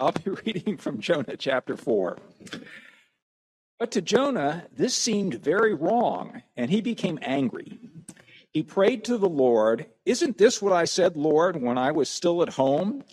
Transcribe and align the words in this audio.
I'll 0.00 0.12
be 0.12 0.30
reading 0.46 0.78
from 0.78 1.00
Jonah 1.00 1.36
chapter 1.36 1.76
4. 1.76 2.16
But 3.78 3.92
to 3.92 4.02
Jonah, 4.02 4.66
this 4.74 4.94
seemed 4.94 5.34
very 5.34 5.74
wrong, 5.74 6.42
and 6.56 6.70
he 6.70 6.80
became 6.80 7.18
angry. 7.22 7.78
He 8.52 8.62
prayed 8.62 9.04
to 9.04 9.18
the 9.18 9.28
Lord, 9.28 9.86
Isn't 10.04 10.38
this 10.38 10.60
what 10.60 10.72
I 10.72 10.86
said, 10.86 11.16
Lord, 11.16 11.60
when 11.60 11.78
I 11.78 11.92
was 11.92 12.08
still 12.08 12.42
at 12.42 12.54
home? 12.54 13.04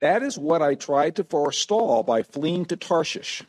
That 0.00 0.22
is 0.22 0.38
what 0.38 0.62
I 0.62 0.74
tried 0.76 1.16
to 1.16 1.24
forestall 1.24 2.02
by 2.02 2.22
fleeing 2.22 2.64
to 2.66 2.76
Tarshish. 2.76 3.42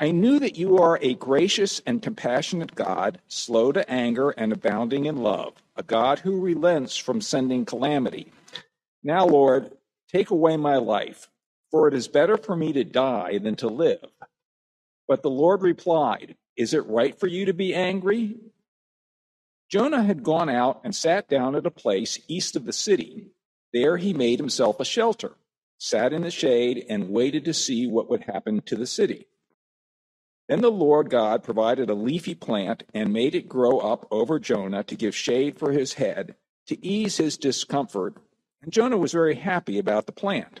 I 0.00 0.10
knew 0.10 0.38
that 0.38 0.56
you 0.56 0.78
are 0.78 0.98
a 1.02 1.14
gracious 1.14 1.80
and 1.86 2.02
compassionate 2.02 2.74
God, 2.74 3.20
slow 3.28 3.72
to 3.72 3.88
anger 3.90 4.30
and 4.30 4.52
abounding 4.52 5.04
in 5.04 5.18
love, 5.18 5.54
a 5.76 5.82
God 5.82 6.20
who 6.20 6.40
relents 6.40 6.96
from 6.96 7.20
sending 7.20 7.64
calamity. 7.64 8.32
Now, 9.02 9.26
Lord, 9.26 9.72
take 10.10 10.30
away 10.30 10.56
my 10.56 10.76
life, 10.76 11.28
for 11.74 11.88
it 11.88 11.94
is 11.94 12.06
better 12.06 12.36
for 12.36 12.54
me 12.54 12.72
to 12.72 12.84
die 12.84 13.36
than 13.38 13.56
to 13.56 13.66
live. 13.66 14.06
But 15.08 15.22
the 15.22 15.28
Lord 15.28 15.60
replied, 15.60 16.36
Is 16.56 16.72
it 16.72 16.86
right 16.86 17.18
for 17.18 17.26
you 17.26 17.46
to 17.46 17.52
be 17.52 17.74
angry? 17.74 18.36
Jonah 19.68 20.04
had 20.04 20.22
gone 20.22 20.48
out 20.48 20.82
and 20.84 20.94
sat 20.94 21.28
down 21.28 21.56
at 21.56 21.66
a 21.66 21.72
place 21.72 22.20
east 22.28 22.54
of 22.54 22.64
the 22.64 22.72
city. 22.72 23.26
There 23.72 23.96
he 23.96 24.14
made 24.14 24.38
himself 24.38 24.78
a 24.78 24.84
shelter, 24.84 25.32
sat 25.76 26.12
in 26.12 26.22
the 26.22 26.30
shade, 26.30 26.86
and 26.88 27.10
waited 27.10 27.44
to 27.46 27.52
see 27.52 27.88
what 27.88 28.08
would 28.08 28.22
happen 28.22 28.62
to 28.66 28.76
the 28.76 28.86
city. 28.86 29.26
Then 30.48 30.60
the 30.60 30.70
Lord 30.70 31.10
God 31.10 31.42
provided 31.42 31.90
a 31.90 31.94
leafy 31.94 32.36
plant 32.36 32.84
and 32.94 33.12
made 33.12 33.34
it 33.34 33.48
grow 33.48 33.80
up 33.80 34.06
over 34.12 34.38
Jonah 34.38 34.84
to 34.84 34.94
give 34.94 35.16
shade 35.16 35.58
for 35.58 35.72
his 35.72 35.94
head, 35.94 36.36
to 36.68 36.86
ease 36.86 37.16
his 37.16 37.36
discomfort. 37.36 38.14
And 38.62 38.72
Jonah 38.72 38.96
was 38.96 39.10
very 39.10 39.34
happy 39.34 39.80
about 39.80 40.06
the 40.06 40.12
plant. 40.12 40.60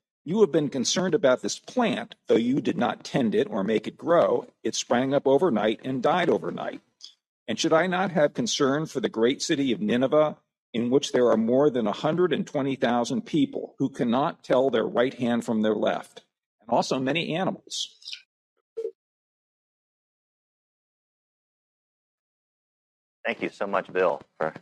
You 0.23 0.41
have 0.41 0.51
been 0.51 0.69
concerned 0.69 1.15
about 1.15 1.41
this 1.41 1.57
plant, 1.57 2.13
though 2.27 2.35
you 2.35 2.61
did 2.61 2.77
not 2.77 3.03
tend 3.03 3.33
it 3.33 3.47
or 3.49 3.63
make 3.63 3.87
it 3.87 3.97
grow. 3.97 4.45
It 4.63 4.75
sprang 4.75 5.15
up 5.15 5.25
overnight 5.25 5.79
and 5.83 6.03
died 6.03 6.29
overnight. 6.29 6.81
And 7.47 7.59
should 7.59 7.73
I 7.73 7.87
not 7.87 8.11
have 8.11 8.35
concern 8.35 8.85
for 8.85 8.99
the 8.99 9.09
great 9.09 9.41
city 9.41 9.71
of 9.71 9.81
Nineveh, 9.81 10.37
in 10.73 10.91
which 10.91 11.11
there 11.11 11.29
are 11.29 11.37
more 11.37 11.71
than 11.71 11.85
120,000 11.85 13.25
people 13.25 13.75
who 13.79 13.89
cannot 13.89 14.43
tell 14.43 14.69
their 14.69 14.85
right 14.85 15.13
hand 15.13 15.43
from 15.43 15.63
their 15.63 15.75
left, 15.75 16.21
and 16.61 16.69
also 16.69 16.99
many 16.99 17.35
animals? 17.35 17.89
Thank 23.25 23.41
you 23.41 23.49
so 23.49 23.65
much, 23.65 23.91
Bill, 23.91 24.21
for 24.37 24.53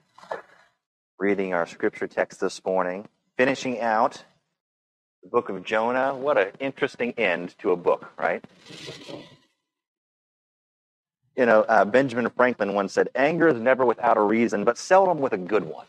reading 1.18 1.54
our 1.54 1.66
scripture 1.66 2.08
text 2.08 2.40
this 2.40 2.64
morning. 2.66 3.08
Finishing 3.38 3.80
out 3.80 4.24
the 5.24 5.30
book 5.30 5.50
of 5.50 5.64
Jonah. 5.64 6.16
What 6.16 6.38
an 6.38 6.50
interesting 6.60 7.14
end 7.18 7.56
to 7.60 7.72
a 7.72 7.76
book, 7.76 8.12
right? 8.18 8.44
You 11.36 11.46
know, 11.46 11.62
uh, 11.64 11.86
Benjamin 11.86 12.30
Franklin 12.36 12.74
once 12.74 12.94
said, 12.94 13.10
Anger 13.16 13.48
is 13.50 13.60
never 13.60 13.86
without 13.86 14.18
a 14.18 14.22
reason, 14.22 14.64
but 14.64 14.78
seldom 14.78 15.20
with 15.20 15.34
a 15.34 15.38
good 15.38 15.64
one. 15.64 15.86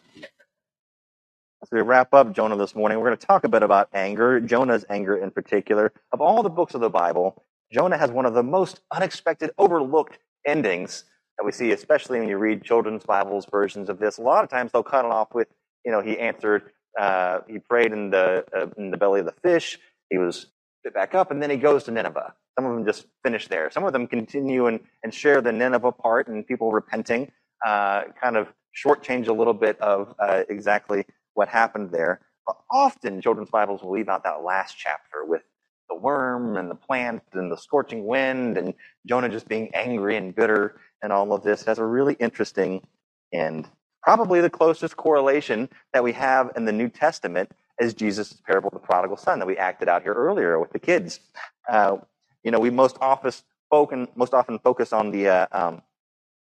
As 1.63 1.69
we 1.71 1.81
wrap 1.81 2.15
up 2.15 2.33
Jonah 2.33 2.57
this 2.57 2.75
morning, 2.75 2.99
we're 2.99 3.07
going 3.07 3.19
to 3.19 3.27
talk 3.27 3.45
a 3.45 3.49
bit 3.49 3.63
about 3.63 3.89
anger, 3.93 4.41
Jonah's 4.41 4.85
anger 4.89 5.17
in 5.17 5.31
particular. 5.31 5.93
Of 6.13 6.21
all 6.21 6.43
the 6.43 6.49
books 6.49 6.75
of 6.75 6.81
the 6.81 6.89
Bible, 6.89 7.45
Jonah 7.73 7.99
has 7.99 8.11
one 8.11 8.27
of 8.27 8.35
the 8.35 8.43
most 8.43 8.81
unexpected, 8.91 9.51
overlooked 9.59 10.19
endings 10.47 11.05
that 11.37 11.45
we 11.45 11.53
see, 11.53 11.73
especially 11.73 12.19
when 12.19 12.29
you 12.29 12.39
read 12.39 12.65
children's 12.65 13.05
Bibles 13.05 13.47
versions 13.51 13.89
of 13.89 13.99
this. 13.99 14.19
A 14.19 14.23
lot 14.23 14.43
of 14.43 14.51
times 14.51 14.73
they'll 14.73 14.83
cut 14.83 15.05
it 15.05 15.11
off 15.11 15.35
with, 15.35 15.49
you 15.85 15.93
know, 15.93 16.01
he 16.01 16.19
answered, 16.19 16.73
uh, 16.99 17.41
he 17.49 17.59
prayed 17.59 17.93
in 17.93 18.11
the 18.11 18.45
uh, 18.57 18.67
in 18.77 18.91
the 18.91 18.97
belly 18.97 19.21
of 19.21 19.27
the 19.27 19.35
fish. 19.43 19.79
He 20.11 20.19
was 20.19 20.47
spit 20.81 20.95
back 20.95 21.15
up, 21.15 21.31
and 21.31 21.43
then 21.43 21.51
he 21.51 21.57
goes 21.57 21.85
to 21.85 21.91
Nineveh. 21.91 22.35
Some 22.57 22.67
of 22.67 22.75
them 22.75 22.85
just 22.85 23.07
finish 23.25 23.49
there. 23.49 23.71
Some 23.71 23.85
of 23.85 23.93
them 23.93 24.07
continue 24.07 24.67
and, 24.67 24.81
and 25.03 25.15
share 25.15 25.41
the 25.41 25.53
Nineveh 25.53 25.93
part 25.93 26.29
and 26.29 26.47
people 26.47 26.73
repenting, 26.73 27.31
uh, 27.65 28.05
kind 28.21 28.37
of 28.37 28.49
shortchange 28.75 29.29
a 29.29 29.33
little 29.33 29.55
bit 29.55 29.81
of 29.81 30.15
uh, 30.19 30.43
exactly 30.49 31.05
what 31.35 31.49
happened 31.49 31.91
there. 31.91 32.21
But 32.47 32.57
often 32.71 33.21
children's 33.21 33.51
Bibles 33.51 33.83
will 33.83 33.93
leave 33.93 34.09
out 34.09 34.25
that 34.25 34.43
last 34.43 34.77
chapter 34.77 35.25
with 35.25 35.43
the 35.89 35.97
worm 35.97 36.57
and 36.57 36.71
the 36.71 36.75
plant 36.75 37.23
and 37.33 37.51
the 37.51 37.57
scorching 37.57 38.07
wind 38.07 38.57
and 38.57 38.75
Jonah 39.07 39.29
just 39.29 39.49
being 39.49 39.71
angry 39.75 40.17
and 40.17 40.35
bitter 40.35 40.81
and 41.03 41.13
all 41.13 41.33
of 41.33 41.43
this. 41.43 41.63
It 41.63 41.69
has 41.69 41.79
a 41.79 41.85
really 41.85 42.15
interesting 42.15 42.87
end. 43.33 43.69
Probably 44.03 44.41
the 44.41 44.51
closest 44.51 44.97
correlation 44.97 45.69
that 45.93 46.05
we 46.05 46.13
have 46.13 46.53
in 46.57 46.65
the 46.65 46.73
New 46.73 46.89
Testament 46.89 47.53
is 47.81 47.95
Jesus' 47.95 48.35
parable 48.47 48.69
of 48.69 48.75
the 48.75 48.87
prodigal 48.87 49.17
son 49.17 49.39
that 49.39 49.47
we 49.47 49.57
acted 49.57 49.89
out 49.89 50.03
here 50.03 50.15
earlier 50.15 50.59
with 50.59 50.73
the 50.73 50.79
kids. 50.79 51.21
Uh, 51.69 51.99
you 52.43 52.51
know, 52.51 52.61
we 52.61 52.71
most 52.71 52.97
often 53.01 53.33
spoken, 53.33 54.09
most 54.17 54.35
often 54.35 54.59
focus 54.59 54.93
on 54.93 55.11
the 55.11 55.29
uh, 55.29 55.47
um, 55.53 55.83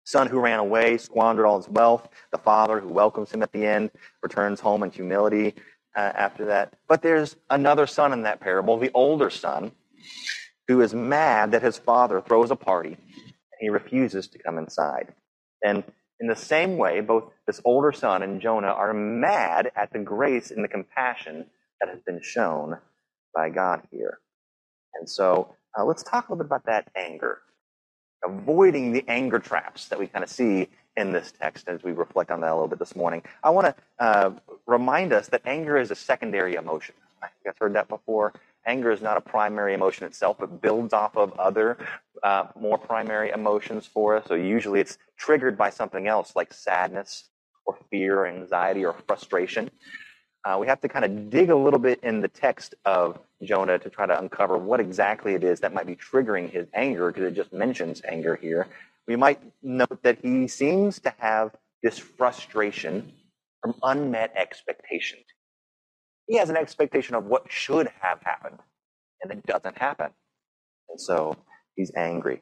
son 0.05 0.27
who 0.27 0.39
ran 0.39 0.59
away, 0.59 0.97
squandered 0.97 1.45
all 1.45 1.57
his 1.57 1.69
wealth, 1.69 2.09
the 2.31 2.37
father 2.37 2.79
who 2.79 2.89
welcomes 2.89 3.31
him 3.31 3.43
at 3.43 3.51
the 3.51 3.65
end, 3.65 3.91
returns 4.23 4.59
home 4.59 4.83
in 4.83 4.91
humility 4.91 5.55
uh, 5.95 5.99
after 5.99 6.45
that. 6.45 6.73
But 6.87 7.01
there's 7.01 7.35
another 7.49 7.87
son 7.87 8.13
in 8.13 8.23
that 8.23 8.39
parable, 8.41 8.77
the 8.77 8.91
older 8.93 9.29
son, 9.29 9.71
who 10.67 10.81
is 10.81 10.93
mad 10.93 11.51
that 11.51 11.63
his 11.63 11.77
father 11.77 12.21
throws 12.21 12.51
a 12.51 12.55
party 12.55 12.89
and 12.89 13.59
he 13.59 13.69
refuses 13.69 14.27
to 14.29 14.39
come 14.39 14.57
inside. 14.57 15.13
And 15.63 15.83
in 16.19 16.27
the 16.27 16.35
same 16.35 16.77
way, 16.77 17.01
both 17.01 17.25
this 17.45 17.61
older 17.65 17.91
son 17.91 18.23
and 18.23 18.41
Jonah 18.41 18.67
are 18.67 18.93
mad 18.93 19.71
at 19.75 19.91
the 19.91 19.99
grace 19.99 20.51
and 20.51 20.63
the 20.63 20.67
compassion 20.69 21.45
that 21.79 21.89
has 21.89 21.99
been 22.01 22.21
shown 22.21 22.77
by 23.33 23.49
God 23.49 23.81
here. 23.91 24.19
And 24.97 25.09
so 25.09 25.55
uh, 25.77 25.83
let's 25.83 26.03
talk 26.03 26.29
a 26.29 26.31
little 26.31 26.43
bit 26.43 26.47
about 26.47 26.65
that 26.65 26.89
anger, 26.95 27.39
avoiding 28.23 28.93
the 28.93 29.03
anger 29.07 29.39
traps 29.39 29.89
that 29.89 29.99
we 29.99 30.07
kind 30.07 30.23
of 30.23 30.29
see 30.29 30.69
in 30.95 31.11
this 31.11 31.33
text 31.39 31.67
as 31.67 31.83
we 31.83 31.91
reflect 31.91 32.31
on 32.31 32.41
that 32.41 32.51
a 32.51 32.55
little 32.55 32.69
bit 32.69 32.79
this 32.79 32.95
morning. 32.95 33.21
I 33.43 33.49
want 33.49 33.67
to 33.67 33.75
uh, 33.99 34.31
remind 34.65 35.11
us 35.11 35.27
that 35.27 35.41
anger 35.45 35.77
is 35.77 35.91
a 35.91 35.95
secondary 35.95 36.55
emotion. 36.55 36.95
I 37.21 37.27
think 37.27 37.47
I've 37.53 37.57
heard 37.59 37.73
that 37.75 37.89
before. 37.89 38.33
Anger 38.65 38.91
is 38.91 39.01
not 39.01 39.17
a 39.17 39.21
primary 39.21 39.73
emotion 39.73 40.05
itself, 40.05 40.37
but 40.39 40.61
builds 40.61 40.93
off 40.93 41.15
of 41.17 41.33
other 41.39 41.77
uh, 42.23 42.47
more 42.59 42.77
primary 42.77 43.29
emotions 43.29 43.85
for 43.85 44.15
us. 44.15 44.25
So 44.27 44.35
usually 44.35 44.79
it's 44.79 44.97
triggered 45.17 45.57
by 45.57 45.69
something 45.69 46.07
else 46.07 46.35
like 46.35 46.53
sadness 46.53 47.29
or 47.65 47.77
fear, 47.89 48.21
or 48.21 48.27
anxiety, 48.27 48.85
or 48.85 48.93
frustration 49.07 49.69
uh, 50.45 50.57
we 50.59 50.67
have 50.67 50.79
to 50.79 50.87
kind 50.87 51.03
of 51.03 51.29
dig 51.29 51.49
a 51.49 51.55
little 51.55 51.79
bit 51.79 51.99
in 52.03 52.21
the 52.21 52.27
text 52.27 52.75
of 52.85 53.19
Jonah 53.43 53.79
to 53.79 53.89
try 53.89 54.05
to 54.05 54.17
uncover 54.17 54.57
what 54.57 54.79
exactly 54.79 55.33
it 55.33 55.43
is 55.43 55.59
that 55.61 55.73
might 55.73 55.87
be 55.87 55.95
triggering 55.95 56.49
his 56.49 56.67
anger, 56.73 57.07
because 57.11 57.23
it 57.23 57.35
just 57.35 57.51
mentions 57.51 58.01
anger 58.07 58.35
here. 58.35 58.67
We 59.07 59.15
might 59.15 59.41
note 59.63 60.03
that 60.03 60.19
he 60.21 60.47
seems 60.47 60.99
to 60.99 61.13
have 61.17 61.55
this 61.81 61.97
frustration 61.97 63.11
from 63.61 63.75
unmet 63.81 64.33
expectations. 64.35 65.23
He 66.27 66.37
has 66.37 66.49
an 66.49 66.57
expectation 66.57 67.15
of 67.15 67.25
what 67.25 67.51
should 67.51 67.89
have 68.01 68.21
happened, 68.21 68.59
and 69.21 69.31
it 69.31 69.45
doesn't 69.45 69.77
happen. 69.77 70.11
And 70.89 70.99
so 70.99 71.35
he's 71.75 71.91
angry. 71.95 72.41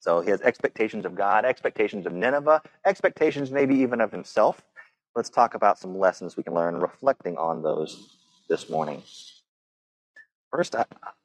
So 0.00 0.20
he 0.20 0.30
has 0.30 0.40
expectations 0.40 1.04
of 1.04 1.14
God, 1.14 1.44
expectations 1.44 2.06
of 2.06 2.12
Nineveh, 2.12 2.62
expectations 2.84 3.50
maybe 3.50 3.76
even 3.76 4.00
of 4.00 4.10
himself 4.10 4.62
let's 5.14 5.30
talk 5.30 5.54
about 5.54 5.78
some 5.78 5.98
lessons 5.98 6.36
we 6.36 6.42
can 6.42 6.54
learn 6.54 6.76
reflecting 6.76 7.36
on 7.36 7.62
those 7.62 8.16
this 8.48 8.70
morning. 8.70 9.02
First, 10.50 10.74
I, 10.74 10.84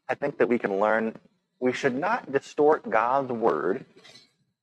I 0.09 0.15
think 0.15 0.37
that 0.37 0.49
we 0.49 0.59
can 0.59 0.79
learn 0.79 1.15
we 1.59 1.73
should 1.73 1.95
not 1.95 2.31
distort 2.31 2.89
God's 2.89 3.31
word 3.31 3.85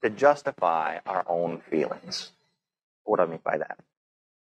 to 0.02 0.10
justify 0.10 0.98
our 1.06 1.24
own 1.26 1.60
feelings. 1.70 2.30
What 3.04 3.16
do 3.18 3.24
I 3.24 3.26
mean 3.26 3.40
by 3.44 3.58
that? 3.58 3.78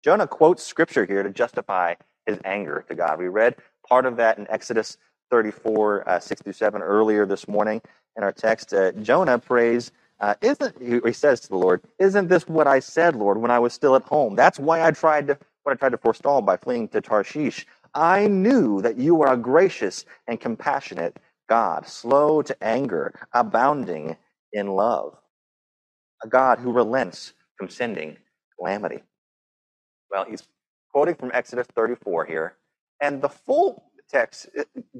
Jonah 0.03 0.27
quotes 0.27 0.63
scripture 0.63 1.05
here 1.05 1.23
to 1.23 1.29
justify 1.29 1.95
his 2.27 2.39
anger 2.45 2.85
to 2.89 2.95
God. 2.95 3.19
We 3.19 3.27
read 3.29 3.55
part 3.87 4.05
of 4.05 4.17
that 4.17 4.37
in 4.39 4.47
Exodus 4.49 4.97
34, 5.31 6.09
uh, 6.09 6.19
6 6.19 6.41
through 6.43 6.53
7 6.53 6.81
earlier 6.81 7.25
this 7.25 7.47
morning 7.47 7.81
in 8.17 8.23
our 8.23 8.33
text. 8.33 8.73
Uh, 8.73 8.91
Jonah 8.93 9.39
prays 9.39 9.91
uh, 10.21 10.35
isn't 10.41 10.75
he 10.81 11.13
says 11.13 11.41
to 11.41 11.49
the 11.49 11.57
Lord, 11.57 11.83
"Isn't 11.99 12.29
this 12.29 12.47
what 12.47 12.67
I 12.67 12.79
said, 12.79 13.15
Lord, 13.17 13.37
when 13.39 13.51
I 13.51 13.59
was 13.59 13.73
still 13.73 13.95
at 13.97 14.03
home? 14.03 14.35
That's 14.35 14.59
why 14.59 14.83
I 14.85 14.91
tried 14.91 15.27
to 15.27 15.39
what 15.63 15.73
I 15.73 15.75
tried 15.75 15.91
to 15.91 15.99
forestall 15.99 16.41
by 16.41 16.57
fleeing 16.57 16.89
to 16.89 17.01
Tarshish. 17.01 17.67
I 17.95 18.27
knew 18.27 18.81
that 18.83 18.97
you 18.97 19.21
are 19.23 19.33
a 19.33 19.37
gracious 19.37 20.05
and 20.27 20.41
compassionate 20.41 21.19
God, 21.49 21.87
slow 21.87 22.41
to 22.43 22.63
anger, 22.63 23.13
abounding 23.33 24.17
in 24.53 24.69
love, 24.69 25.17
a 26.23 26.27
God 26.29 26.59
who 26.59 26.71
relents 26.73 27.33
from 27.57 27.69
sending 27.69 28.17
calamity. 28.59 29.03
Well, 30.11 30.25
he's 30.25 30.43
quoting 30.93 31.15
from 31.15 31.31
Exodus 31.33 31.67
34 31.75 32.25
here, 32.25 32.55
and 33.01 33.21
the 33.21 33.29
full 33.29 33.91
text 34.09 34.47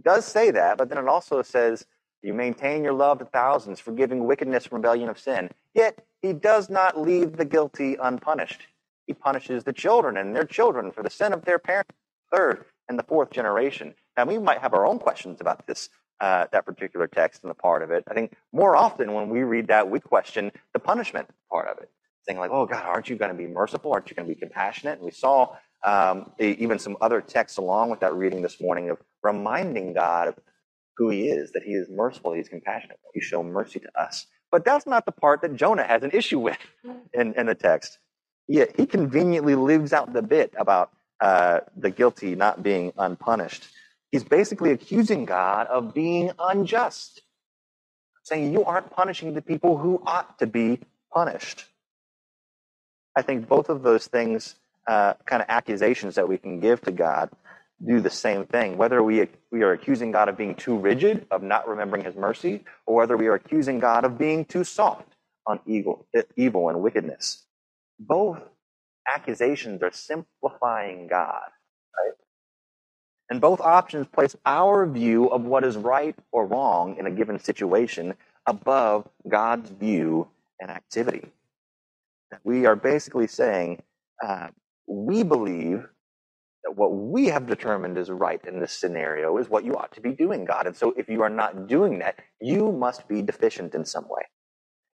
does 0.01 0.25
say 0.25 0.51
that, 0.51 0.77
but 0.77 0.89
then 0.89 0.97
it 0.97 1.07
also 1.07 1.41
says, 1.41 1.85
You 2.21 2.33
maintain 2.33 2.83
your 2.83 2.93
love 2.93 3.19
to 3.19 3.25
thousands, 3.25 3.79
forgiving 3.79 4.25
wickedness, 4.25 4.71
rebellion 4.71 5.09
of 5.09 5.19
sin. 5.19 5.49
Yet 5.73 6.03
he 6.21 6.33
does 6.33 6.69
not 6.69 6.99
leave 6.99 7.37
the 7.37 7.45
guilty 7.45 7.95
unpunished. 8.01 8.67
He 9.05 9.13
punishes 9.13 9.63
the 9.63 9.73
children 9.73 10.17
and 10.17 10.35
their 10.35 10.45
children 10.45 10.91
for 10.91 11.03
the 11.03 11.09
sin 11.09 11.33
of 11.33 11.45
their 11.45 11.59
parents, 11.59 11.91
third 12.33 12.65
and 12.89 12.97
the 12.97 13.03
fourth 13.03 13.31
generation. 13.31 13.93
Now, 14.17 14.25
we 14.25 14.37
might 14.37 14.59
have 14.59 14.73
our 14.73 14.85
own 14.85 14.99
questions 14.99 15.41
about 15.41 15.65
this, 15.67 15.89
uh, 16.19 16.47
that 16.51 16.65
particular 16.65 17.07
text 17.07 17.43
and 17.43 17.49
the 17.49 17.55
part 17.55 17.83
of 17.83 17.91
it. 17.91 18.03
I 18.09 18.13
think 18.13 18.35
more 18.51 18.75
often 18.75 19.13
when 19.13 19.29
we 19.29 19.43
read 19.43 19.67
that, 19.67 19.89
we 19.89 19.99
question 19.99 20.51
the 20.73 20.79
punishment 20.79 21.29
part 21.49 21.67
of 21.67 21.77
it, 21.79 21.89
saying 22.23 22.39
like, 22.39 22.51
"Oh 22.51 22.65
God, 22.65 22.85
aren't 22.85 23.09
you 23.09 23.15
going 23.15 23.31
to 23.31 23.37
be 23.37 23.47
merciful? 23.47 23.91
Aren't 23.93 24.09
you 24.09 24.15
going 24.15 24.27
to 24.27 24.33
be 24.33 24.39
compassionate?" 24.39 24.99
And 24.99 25.05
we 25.05 25.11
saw 25.11 25.55
um, 25.83 26.31
even 26.39 26.79
some 26.79 26.97
other 27.01 27.21
texts 27.21 27.57
along 27.57 27.89
with 27.89 27.99
that 28.01 28.13
reading 28.13 28.41
this 28.41 28.61
morning 28.61 28.89
of 28.89 28.97
reminding 29.23 29.93
God 29.93 30.29
of 30.29 30.35
who 30.97 31.09
He 31.09 31.27
is, 31.27 31.51
that 31.51 31.63
He 31.63 31.73
is 31.73 31.89
merciful, 31.89 32.33
He's 32.33 32.49
compassionate, 32.49 32.99
He 33.13 33.21
show 33.21 33.43
mercy 33.43 33.79
to 33.79 34.01
us. 34.01 34.27
But 34.51 34.65
that's 34.65 34.85
not 34.85 35.05
the 35.05 35.11
part 35.11 35.41
that 35.41 35.55
Jonah 35.55 35.83
has 35.83 36.03
an 36.03 36.11
issue 36.13 36.39
with 36.39 36.57
in, 37.13 37.33
in 37.33 37.47
the 37.47 37.55
text. 37.55 37.97
He, 38.47 38.63
he 38.77 38.85
conveniently 38.85 39.55
lives 39.55 39.93
out 39.93 40.13
the 40.13 40.21
bit 40.21 40.53
about 40.57 40.91
uh, 41.21 41.61
the 41.75 41.89
guilty 41.89 42.35
not 42.35 42.61
being 42.63 42.93
unpunished. 42.97 43.65
He's 44.11 44.23
basically 44.23 44.71
accusing 44.71 45.25
God 45.25 45.67
of 45.67 45.93
being 45.93 46.31
unjust, 46.37 47.21
saying, 48.23 48.53
You 48.53 48.65
aren't 48.65 48.91
punishing 48.91 49.33
the 49.33 49.41
people 49.41 49.77
who 49.77 50.01
ought 50.05 50.37
to 50.39 50.47
be 50.47 50.79
punished. 51.13 51.65
I 53.15 53.21
think 53.21 53.47
both 53.47 53.69
of 53.69 53.83
those 53.83 54.07
things, 54.07 54.55
uh, 54.87 55.13
kind 55.25 55.41
of 55.41 55.49
accusations 55.49 56.15
that 56.15 56.27
we 56.27 56.37
can 56.37 56.59
give 56.59 56.81
to 56.81 56.91
God, 56.91 57.29
do 57.85 57.99
the 57.99 58.09
same 58.09 58.45
thing. 58.45 58.77
Whether 58.77 59.03
we, 59.03 59.27
we 59.51 59.63
are 59.63 59.73
accusing 59.73 60.11
God 60.11 60.29
of 60.29 60.37
being 60.37 60.55
too 60.55 60.77
rigid, 60.77 61.25
of 61.31 61.43
not 61.43 61.67
remembering 61.67 62.03
his 62.03 62.15
mercy, 62.15 62.63
or 62.85 62.95
whether 62.95 63.17
we 63.17 63.27
are 63.27 63.35
accusing 63.35 63.79
God 63.79 64.05
of 64.05 64.17
being 64.17 64.45
too 64.45 64.63
soft 64.63 65.07
on 65.45 65.59
evil, 65.65 66.05
evil 66.35 66.69
and 66.69 66.81
wickedness. 66.81 67.43
Both 67.99 68.39
accusations 69.07 69.81
are 69.83 69.91
simplifying 69.91 71.07
God, 71.07 71.41
right? 71.97 72.13
And 73.29 73.41
both 73.41 73.61
options 73.61 74.07
place 74.07 74.35
our 74.45 74.85
view 74.85 75.27
of 75.27 75.43
what 75.43 75.63
is 75.63 75.75
right 75.75 76.15
or 76.31 76.45
wrong 76.45 76.97
in 76.97 77.05
a 77.05 77.11
given 77.11 77.39
situation 77.39 78.13
above 78.45 79.07
God's 79.27 79.69
view 79.69 80.27
and 80.59 80.69
activity. 80.69 81.29
We 82.43 82.65
are 82.65 82.75
basically 82.75 83.27
saying, 83.27 83.81
uh, 84.25 84.49
we 84.87 85.23
believe 85.23 85.85
that 86.63 86.75
what 86.77 86.93
we 86.95 87.27
have 87.27 87.47
determined 87.47 87.97
is 87.97 88.11
right 88.11 88.41
in 88.47 88.59
this 88.59 88.73
scenario 88.73 89.37
is 89.37 89.49
what 89.49 89.65
you 89.65 89.75
ought 89.75 89.93
to 89.93 90.01
be 90.01 90.11
doing, 90.13 90.45
God. 90.45 90.67
And 90.67 90.75
so 90.75 90.93
if 90.97 91.09
you 91.09 91.23
are 91.23 91.29
not 91.29 91.67
doing 91.67 91.99
that, 91.99 92.19
you 92.41 92.71
must 92.71 93.07
be 93.07 93.21
deficient 93.21 93.75
in 93.75 93.85
some 93.85 94.07
way. 94.09 94.23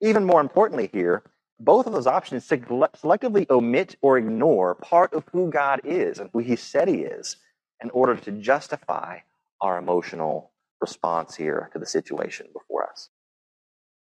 Even 0.02 0.26
more 0.26 0.42
importantly, 0.42 0.90
here, 0.94 1.24
both 1.60 1.88
of 1.88 1.94
those 1.94 2.08
options 2.08 2.48
selectively 2.48 3.50
omit 3.50 3.96
or 4.02 4.18
ignore 4.18 4.76
part 4.76 5.14
of 5.14 5.26
who 5.34 5.50
God 5.50 5.82
is 5.86 6.20
and 6.20 6.30
who 6.34 6.40
He 6.40 6.56
said 6.56 6.88
He 6.88 6.98
is 7.02 7.38
in 7.84 7.90
order 7.92 8.16
to 8.16 8.31
justify 8.34 9.20
our 9.62 9.80
emotional 9.80 10.52
response 10.81 11.36
here 11.36 11.70
to 11.74 11.80
the 11.80 11.86
situation 11.88 12.48
before 12.54 12.90
us. 12.90 13.10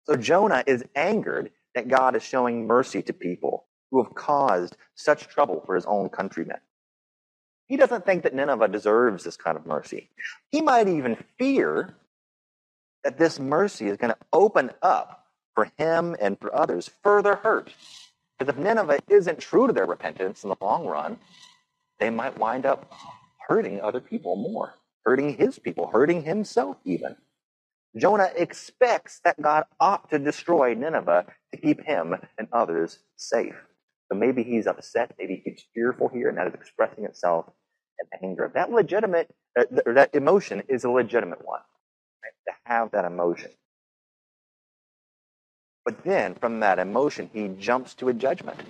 So 0.07 0.17
Jonah 0.17 0.65
is 0.67 0.85
angered 0.97 1.53
that 1.77 1.89
God 1.89 2.17
is 2.17 2.25
showing 2.25 2.67
mercy 2.67 3.03
to 3.05 3.15
people 3.15 3.68
who 3.91 4.03
have 4.03 4.15
caused 4.15 4.77
such 4.95 5.29
trouble 5.29 5.63
for 5.67 5.75
his 5.75 5.87
own 5.87 6.09
countrymen. 6.11 6.59
He 7.69 7.77
doesn't 7.77 8.07
think 8.07 8.23
that 8.25 8.35
Nineveh 8.35 8.69
deserves 8.69 9.25
this 9.25 9.37
kind 9.37 9.57
of 9.57 9.67
mercy. 9.67 10.11
He 10.51 10.61
might 10.63 10.89
even 10.89 11.17
fear 11.39 11.95
that 13.05 13.19
this 13.19 13.41
mercy 13.41 13.89
is 13.89 13.97
going 13.97 14.13
to 14.13 14.19
open 14.33 14.71
up 14.83 15.27
for 15.55 15.71
him 15.79 16.17
and 16.21 16.39
for 16.41 16.55
others 16.55 16.91
further 17.03 17.37
hurt. 17.37 17.73
Because 18.39 18.55
if 18.55 18.61
Nineveh 18.61 19.01
isn't 19.09 19.39
true 19.41 19.67
to 19.67 19.73
their 19.73 19.87
repentance 19.87 20.45
in 20.45 20.51
the 20.51 20.57
long 20.61 20.87
run, 20.87 21.19
they 22.01 22.11
might 22.11 22.39
wind 22.39 22.67
up 22.67 22.93
hurting 23.49 23.81
other 23.81 24.01
people 24.01 24.37
more, 24.37 24.75
hurting 25.05 25.37
his 25.37 25.59
people, 25.59 25.89
hurting 25.89 26.23
himself 26.25 26.79
even. 26.85 27.17
Jonah 27.97 28.31
expects 28.37 29.21
that 29.25 29.41
God 29.43 29.65
ought 29.81 30.11
to 30.11 30.19
destroy 30.19 30.75
Nineveh 30.75 31.27
to 31.53 31.61
keep 31.61 31.85
him 31.85 32.15
and 32.39 32.49
others 32.53 33.01
safe. 33.17 33.57
So 34.11 34.19
maybe 34.19 34.43
he's 34.43 34.67
upset, 34.67 35.15
maybe 35.19 35.43
he's 35.45 35.65
fearful 35.75 36.09
here, 36.09 36.29
and 36.29 36.39
that 36.39 36.49
is 36.49 36.55
expressing 36.55 37.05
itself 37.05 37.47
in 38.01 38.29
anger. 38.29 38.51
That 38.55 38.71
legitimate, 38.73 39.31
uh, 39.59 39.65
or 39.87 39.95
that 39.95 40.15
emotion 40.15 40.63
is 40.69 40.85
a 40.85 40.91
legitimate 40.91 41.45
one. 41.45 41.61
Right? 42.25 42.33
To 42.49 42.55
have 42.65 42.93
that 42.93 43.05
emotion. 43.05 43.51
But 45.85 46.05
then, 46.05 46.35
from 46.35 46.61
that 46.61 46.79
emotion, 46.79 47.31
he 47.33 47.49
jumps 47.49 47.95
to 47.97 48.09
a 48.09 48.15
judgment. 48.15 48.61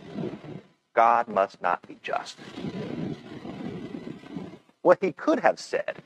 God 0.95 1.29
must 1.29 1.63
not 1.63 1.87
be 1.87 1.99
just. 2.03 2.39
What 4.83 4.99
he 5.03 5.13
could 5.13 5.41
have 5.41 5.61
said 5.61 6.03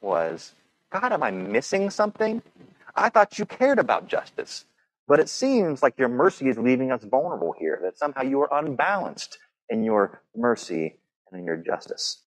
was, 0.00 0.54
God, 0.90 1.12
am 1.12 1.22
I 1.22 1.30
missing 1.30 1.90
something? 1.90 2.42
I 2.96 3.08
thought 3.10 3.38
you 3.38 3.46
cared 3.46 3.78
about 3.78 4.08
justice. 4.08 4.66
But 5.08 5.20
it 5.20 5.28
seems 5.28 5.82
like 5.82 5.98
your 5.98 6.08
mercy 6.08 6.48
is 6.48 6.58
leaving 6.58 6.92
us 6.92 7.04
vulnerable 7.04 7.54
here, 7.58 7.80
that 7.82 7.98
somehow 7.98 8.22
you 8.22 8.40
are 8.42 8.58
unbalanced 8.58 9.38
in 9.68 9.84
your 9.84 10.22
mercy 10.36 10.96
and 11.30 11.40
in 11.40 11.46
your 11.46 11.56
justice. 11.56 12.22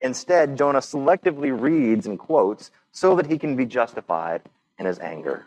Instead, 0.00 0.56
Jonah 0.56 0.80
selectively 0.80 1.58
reads 1.58 2.06
and 2.06 2.18
quotes 2.18 2.70
so 2.92 3.16
that 3.16 3.26
he 3.26 3.38
can 3.38 3.56
be 3.56 3.66
justified 3.66 4.42
in 4.78 4.86
his 4.86 4.98
anger. 5.00 5.46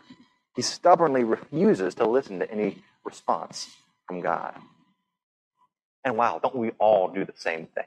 He 0.56 0.62
stubbornly 0.62 1.24
refuses 1.24 1.94
to 1.96 2.08
listen 2.08 2.40
to 2.40 2.50
any 2.50 2.82
response 3.04 3.68
from 4.06 4.20
God. 4.20 4.54
And 6.04 6.16
wow, 6.16 6.40
don't 6.42 6.56
we 6.56 6.70
all 6.78 7.08
do 7.08 7.24
the 7.24 7.34
same 7.36 7.66
thing? 7.66 7.84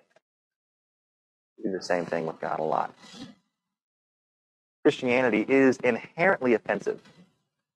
do 1.63 1.71
the 1.71 1.81
same 1.81 2.05
thing 2.05 2.25
with 2.25 2.39
God 2.41 2.59
a 2.59 2.63
lot. 2.63 2.93
Christianity 4.83 5.45
is 5.47 5.77
inherently 5.77 6.53
offensive 6.55 7.01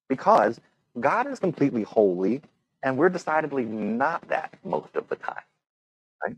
because 0.08 0.60
God 0.98 1.26
is 1.26 1.38
completely 1.38 1.82
holy 1.84 2.42
and 2.82 2.96
we're 2.98 3.08
decidedly 3.10 3.64
not 3.64 4.28
that 4.28 4.54
most 4.64 4.96
of 4.96 5.08
the 5.08 5.16
time. 5.16 5.42
Right? 6.24 6.36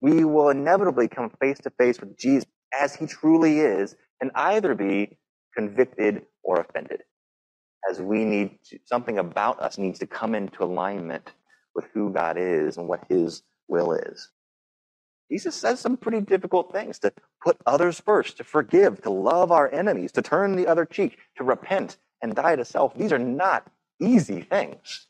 We 0.00 0.24
will 0.24 0.50
inevitably 0.50 1.08
come 1.08 1.30
face 1.40 1.58
to 1.60 1.70
face 1.70 2.00
with 2.00 2.18
Jesus 2.18 2.48
as 2.80 2.94
he 2.96 3.06
truly 3.06 3.60
is 3.60 3.96
and 4.20 4.30
either 4.34 4.74
be 4.74 5.18
convicted 5.56 6.24
or 6.42 6.60
offended 6.60 7.02
as 7.88 8.00
we 8.00 8.24
need 8.24 8.58
to, 8.66 8.78
something 8.84 9.18
about 9.18 9.60
us 9.60 9.78
needs 9.78 9.98
to 10.00 10.06
come 10.06 10.34
into 10.34 10.64
alignment 10.64 11.32
with 11.74 11.86
who 11.94 12.12
God 12.12 12.36
is 12.38 12.76
and 12.76 12.88
what 12.88 13.04
his 13.08 13.42
will 13.68 13.92
is. 13.92 14.30
Jesus 15.30 15.54
says 15.54 15.80
some 15.80 15.96
pretty 15.96 16.20
difficult 16.20 16.72
things 16.72 16.98
to 17.00 17.12
put 17.42 17.56
others 17.66 18.00
first, 18.00 18.38
to 18.38 18.44
forgive, 18.44 19.02
to 19.02 19.10
love 19.10 19.52
our 19.52 19.72
enemies, 19.72 20.12
to 20.12 20.22
turn 20.22 20.56
the 20.56 20.66
other 20.66 20.84
cheek, 20.84 21.18
to 21.36 21.44
repent 21.44 21.96
and 22.22 22.34
die 22.34 22.56
to 22.56 22.64
self. 22.64 22.94
These 22.94 23.12
are 23.12 23.18
not 23.18 23.66
easy 24.00 24.42
things. 24.42 25.06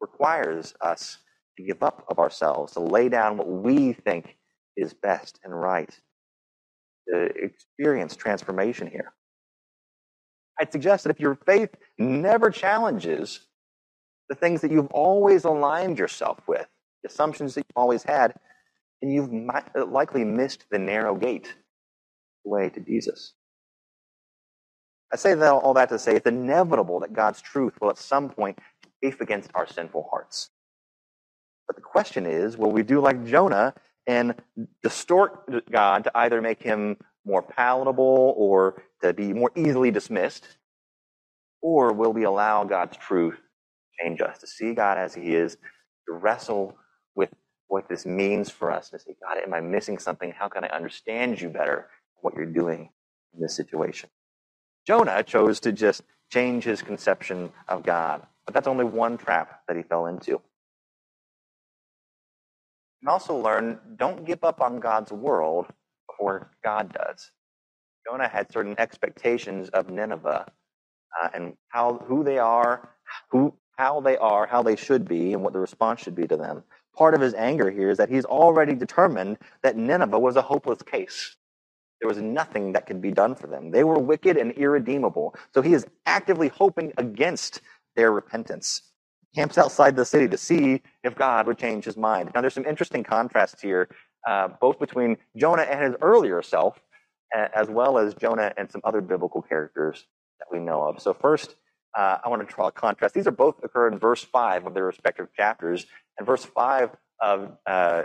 It 0.00 0.02
requires 0.02 0.74
us 0.80 1.18
to 1.56 1.62
give 1.64 1.82
up 1.82 2.04
of 2.08 2.18
ourselves, 2.18 2.72
to 2.74 2.80
lay 2.80 3.08
down 3.08 3.36
what 3.36 3.48
we 3.48 3.92
think 3.92 4.36
is 4.76 4.94
best 4.94 5.40
and 5.42 5.58
right, 5.58 5.90
to 7.08 7.24
experience 7.36 8.14
transformation 8.14 8.86
here. 8.86 9.12
I'd 10.60 10.72
suggest 10.72 11.04
that 11.04 11.10
if 11.10 11.20
your 11.20 11.34
faith 11.34 11.70
never 11.98 12.50
challenges 12.50 13.40
the 14.28 14.34
things 14.34 14.60
that 14.60 14.70
you've 14.70 14.90
always 14.90 15.44
aligned 15.44 15.98
yourself 15.98 16.38
with, 16.46 16.66
the 17.02 17.08
assumptions 17.08 17.54
that 17.54 17.60
you've 17.60 17.76
always 17.76 18.02
had, 18.02 18.34
then 19.00 19.10
you've 19.10 19.30
likely 19.88 20.24
missed 20.24 20.64
the 20.70 20.78
narrow 20.78 21.14
gate 21.14 21.54
the 22.44 22.50
way 22.50 22.68
to 22.70 22.80
Jesus. 22.80 23.34
I 25.12 25.16
say 25.16 25.34
that 25.34 25.52
all 25.52 25.74
that 25.74 25.88
to 25.90 25.98
say 25.98 26.16
it's 26.16 26.26
inevitable 26.26 27.00
that 27.00 27.14
God's 27.14 27.40
truth 27.40 27.74
will 27.80 27.90
at 27.90 27.98
some 27.98 28.28
point 28.28 28.58
chafe 29.02 29.20
against 29.20 29.50
our 29.54 29.66
sinful 29.66 30.08
hearts. 30.10 30.50
But 31.66 31.76
the 31.76 31.82
question 31.82 32.26
is, 32.26 32.56
will 32.56 32.72
we 32.72 32.82
do 32.82 33.00
like 33.00 33.24
Jonah 33.24 33.74
and 34.06 34.34
distort 34.82 35.70
God 35.70 36.04
to 36.04 36.12
either 36.16 36.42
make 36.42 36.62
him 36.62 36.96
more 37.24 37.42
palatable 37.42 38.34
or 38.36 38.82
to 39.02 39.12
be 39.12 39.32
more 39.32 39.52
easily 39.56 39.90
dismissed? 39.90 40.46
Or 41.62 41.92
will 41.92 42.12
we 42.12 42.24
allow 42.24 42.64
God's 42.64 42.96
truth 42.96 43.36
to 43.36 44.04
change 44.04 44.20
us, 44.20 44.38
to 44.38 44.46
see 44.46 44.74
God 44.74 44.98
as 44.98 45.14
he 45.14 45.34
is, 45.34 45.56
to 46.06 46.14
wrestle 46.14 46.76
with 47.14 47.30
what 47.68 47.88
this 47.88 48.06
means 48.06 48.50
for 48.50 48.70
us 48.70 48.90
to 48.90 48.98
say, 48.98 49.14
God, 49.22 49.42
am 49.42 49.54
I 49.54 49.60
missing 49.60 49.98
something? 49.98 50.32
How 50.32 50.48
can 50.48 50.64
I 50.64 50.68
understand 50.68 51.40
you 51.40 51.48
better? 51.48 51.88
What 52.22 52.34
you're 52.34 52.46
doing 52.46 52.90
in 53.34 53.40
this 53.40 53.56
situation. 53.56 54.10
Jonah 54.88 55.22
chose 55.22 55.60
to 55.60 55.70
just 55.70 56.02
change 56.32 56.64
his 56.64 56.80
conception 56.80 57.52
of 57.68 57.82
God, 57.82 58.26
but 58.46 58.54
that's 58.54 58.66
only 58.66 58.86
one 58.86 59.18
trap 59.18 59.60
that 59.68 59.76
he 59.76 59.82
fell 59.82 60.06
into. 60.06 60.40
And 63.02 63.10
also 63.10 63.36
learn 63.36 63.80
don't 63.96 64.24
give 64.24 64.42
up 64.42 64.62
on 64.62 64.80
God's 64.80 65.12
world 65.12 65.66
before 66.08 66.52
God 66.64 66.94
does. 66.94 67.32
Jonah 68.06 68.28
had 68.28 68.50
certain 68.50 68.76
expectations 68.78 69.68
of 69.68 69.90
Nineveh 69.90 70.46
uh, 71.22 71.28
and 71.34 71.54
how 71.68 72.02
who 72.06 72.24
they 72.24 72.38
are, 72.38 72.88
who 73.30 73.52
how 73.76 74.00
they 74.00 74.16
are, 74.16 74.46
how 74.46 74.62
they 74.62 74.76
should 74.76 75.06
be, 75.06 75.34
and 75.34 75.42
what 75.42 75.52
the 75.52 75.60
response 75.60 76.00
should 76.00 76.16
be 76.16 76.26
to 76.28 76.38
them. 76.38 76.64
Part 76.96 77.14
of 77.14 77.20
his 77.20 77.34
anger 77.34 77.70
here 77.70 77.90
is 77.90 77.98
that 77.98 78.08
he's 78.10 78.24
already 78.24 78.74
determined 78.74 79.38
that 79.62 79.76
Nineveh 79.76 80.18
was 80.18 80.36
a 80.36 80.42
hopeless 80.42 80.82
case. 80.82 81.36
There 82.00 82.08
was 82.08 82.18
nothing 82.18 82.72
that 82.72 82.86
could 82.86 83.02
be 83.02 83.10
done 83.10 83.34
for 83.34 83.46
them. 83.46 83.70
They 83.70 83.84
were 83.84 83.98
wicked 83.98 84.36
and 84.36 84.52
irredeemable. 84.52 85.34
So 85.52 85.62
he 85.62 85.74
is 85.74 85.86
actively 86.06 86.48
hoping 86.48 86.92
against 86.96 87.60
their 87.96 88.12
repentance. 88.12 88.82
Camps 89.34 89.58
outside 89.58 89.96
the 89.96 90.04
city 90.04 90.28
to 90.28 90.38
see 90.38 90.82
if 91.04 91.16
God 91.16 91.46
would 91.46 91.58
change 91.58 91.84
his 91.84 91.96
mind. 91.96 92.30
Now, 92.34 92.40
there's 92.40 92.54
some 92.54 92.66
interesting 92.66 93.04
contrasts 93.04 93.60
here, 93.60 93.88
uh, 94.26 94.48
both 94.60 94.78
between 94.78 95.16
Jonah 95.36 95.62
and 95.62 95.82
his 95.84 95.94
earlier 96.00 96.42
self, 96.42 96.80
as 97.34 97.68
well 97.68 97.98
as 97.98 98.14
Jonah 98.14 98.52
and 98.56 98.70
some 98.70 98.80
other 98.84 99.00
biblical 99.00 99.42
characters 99.42 100.06
that 100.38 100.46
we 100.50 100.58
know 100.58 100.82
of. 100.82 101.00
So, 101.02 101.12
first, 101.12 101.56
uh, 101.96 102.18
I 102.24 102.28
want 102.28 102.46
to 102.46 102.54
draw 102.54 102.68
a 102.68 102.72
contrast. 102.72 103.14
These 103.14 103.26
are 103.26 103.32
both 103.32 103.62
occur 103.62 103.88
in 103.88 103.98
verse 103.98 104.24
5 104.24 104.66
of 104.66 104.74
their 104.74 104.84
respective 104.84 105.28
chapters. 105.36 105.86
And 106.16 106.26
verse 106.26 106.44
5 106.44 106.90
of 107.20 107.56
uh, 107.66 108.02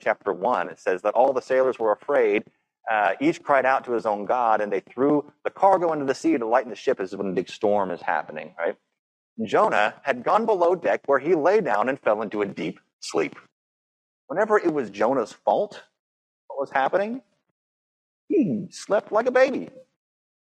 chapter 0.00 0.32
1, 0.32 0.70
it 0.70 0.80
says 0.80 1.02
that 1.02 1.14
all 1.14 1.32
the 1.32 1.42
sailors 1.42 1.78
were 1.78 1.92
afraid. 1.92 2.44
Uh, 2.90 3.14
each 3.20 3.42
cried 3.42 3.66
out 3.66 3.84
to 3.84 3.92
his 3.92 4.06
own 4.06 4.26
God, 4.26 4.60
and 4.60 4.72
they 4.72 4.80
threw 4.80 5.24
the 5.44 5.50
cargo 5.50 5.92
into 5.92 6.04
the 6.04 6.14
sea 6.14 6.36
to 6.38 6.46
lighten 6.46 6.70
the 6.70 6.76
ship 6.76 7.00
as 7.00 7.16
when 7.16 7.28
a 7.28 7.32
big 7.32 7.48
storm 7.48 7.90
is 7.90 8.02
happening, 8.02 8.54
right? 8.58 8.76
Jonah 9.44 9.94
had 10.02 10.24
gone 10.24 10.46
below 10.46 10.74
deck 10.74 11.02
where 11.06 11.18
he 11.18 11.34
lay 11.34 11.60
down 11.60 11.88
and 11.88 11.98
fell 12.00 12.22
into 12.22 12.42
a 12.42 12.46
deep 12.46 12.80
sleep. 13.00 13.36
Whenever 14.28 14.58
it 14.58 14.72
was 14.72 14.90
Jonah's 14.90 15.32
fault, 15.32 15.82
what 16.48 16.60
was 16.60 16.70
happening? 16.70 17.22
He 18.28 18.66
slept 18.70 19.12
like 19.12 19.26
a 19.26 19.32
baby. 19.32 19.70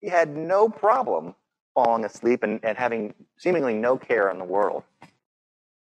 He 0.01 0.09
had 0.09 0.35
no 0.35 0.69
problem 0.69 1.35
falling 1.75 2.05
asleep 2.05 2.43
and, 2.43 2.59
and 2.63 2.77
having 2.77 3.13
seemingly 3.37 3.73
no 3.73 3.97
care 3.97 4.29
in 4.29 4.37
the 4.37 4.45
world. 4.45 4.83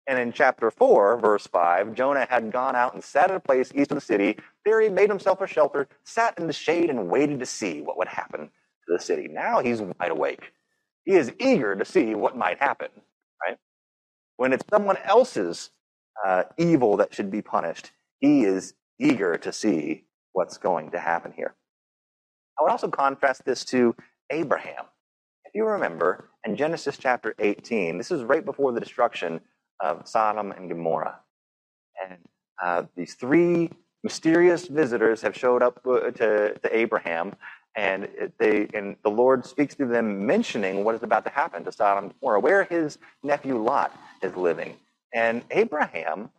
And 0.10 0.18
in 0.18 0.34
chapter 0.34 0.72
4, 0.72 1.20
verse 1.20 1.46
5, 1.46 1.94
Jonah 1.94 2.26
had 2.28 2.52
gone 2.52 2.76
out 2.76 2.96
and 2.96 3.04
sat 3.04 3.30
at 3.30 3.38
a 3.38 3.40
place 3.40 3.72
east 3.76 3.92
of 3.92 3.96
the 3.96 4.02
city. 4.02 4.40
There 4.66 4.82
he 4.82 4.90
made 4.90 5.08
himself 5.08 5.40
a 5.40 5.46
shelter, 5.46 5.88
sat 6.04 6.36
in 6.40 6.48
the 6.48 6.54
shade, 6.54 6.90
and 6.90 7.12
waited 7.12 7.40
to 7.42 7.46
see 7.46 7.82
what 7.82 7.96
would 7.96 8.08
happen 8.08 8.40
to 8.48 8.94
the 8.98 9.00
city. 9.00 9.28
Now 9.28 9.60
he's 9.60 9.84
wide 9.84 10.10
awake. 10.10 10.52
He 11.06 11.14
is 11.14 11.32
eager 11.38 11.76
to 11.76 11.86
see 11.86 12.16
what 12.16 12.36
might 12.36 12.58
happen, 12.58 12.88
right? 13.46 13.58
When 14.38 14.52
it's 14.52 14.66
someone 14.68 14.98
else's 15.06 15.70
uh, 16.26 16.46
evil 16.58 16.98
that 16.98 17.14
should 17.14 17.30
be 17.30 17.44
punished, 17.44 17.92
he 18.20 18.46
is 18.46 18.74
eager 19.00 19.38
to 19.38 19.54
see 19.54 20.06
what's 20.34 20.58
going 20.58 20.90
to 20.90 21.00
happen 21.00 21.34
here. 21.34 21.54
I 22.60 22.64
would 22.64 22.72
also 22.72 22.90
contrast 22.90 23.46
this 23.46 23.64
to 23.66 23.96
Abraham. 24.32 24.86
If 25.46 25.54
you 25.54 25.66
remember, 25.66 26.32
in 26.44 26.56
Genesis 26.56 26.98
chapter 26.98 27.36
18, 27.38 28.00
this 28.00 28.10
is 28.10 28.24
right 28.24 28.44
before 28.44 28.72
the 28.72 28.80
destruction 28.80 29.40
of 29.80 30.08
Sodom 30.08 30.52
and 30.52 30.70
Gomorrah. 30.70 31.20
And 32.10 32.18
uh, 32.62 32.84
these 32.96 33.16
three 33.16 33.72
mysterious 34.04 34.68
visitors 34.68 35.22
have 35.22 35.36
showed 35.36 35.62
up 35.62 35.82
uh, 35.86 36.12
to, 36.12 36.54
to 36.58 36.76
Abraham, 36.76 37.36
and 37.76 38.08
they 38.38 38.68
and 38.74 38.96
the 39.04 39.10
Lord 39.10 39.46
speaks 39.46 39.76
to 39.76 39.86
them, 39.86 40.26
mentioning 40.26 40.84
what 40.84 40.96
is 40.96 41.04
about 41.04 41.24
to 41.26 41.32
happen 41.32 41.64
to 41.66 41.72
Sodom 41.72 42.06
and 42.06 42.14
Gomorrah, 42.20 42.40
where 42.40 42.64
his 42.64 42.98
nephew 43.24 43.58
Lot 43.58 43.98
is 44.22 44.36
living. 44.36 44.76
And 45.14 45.44
Abraham 45.52 46.30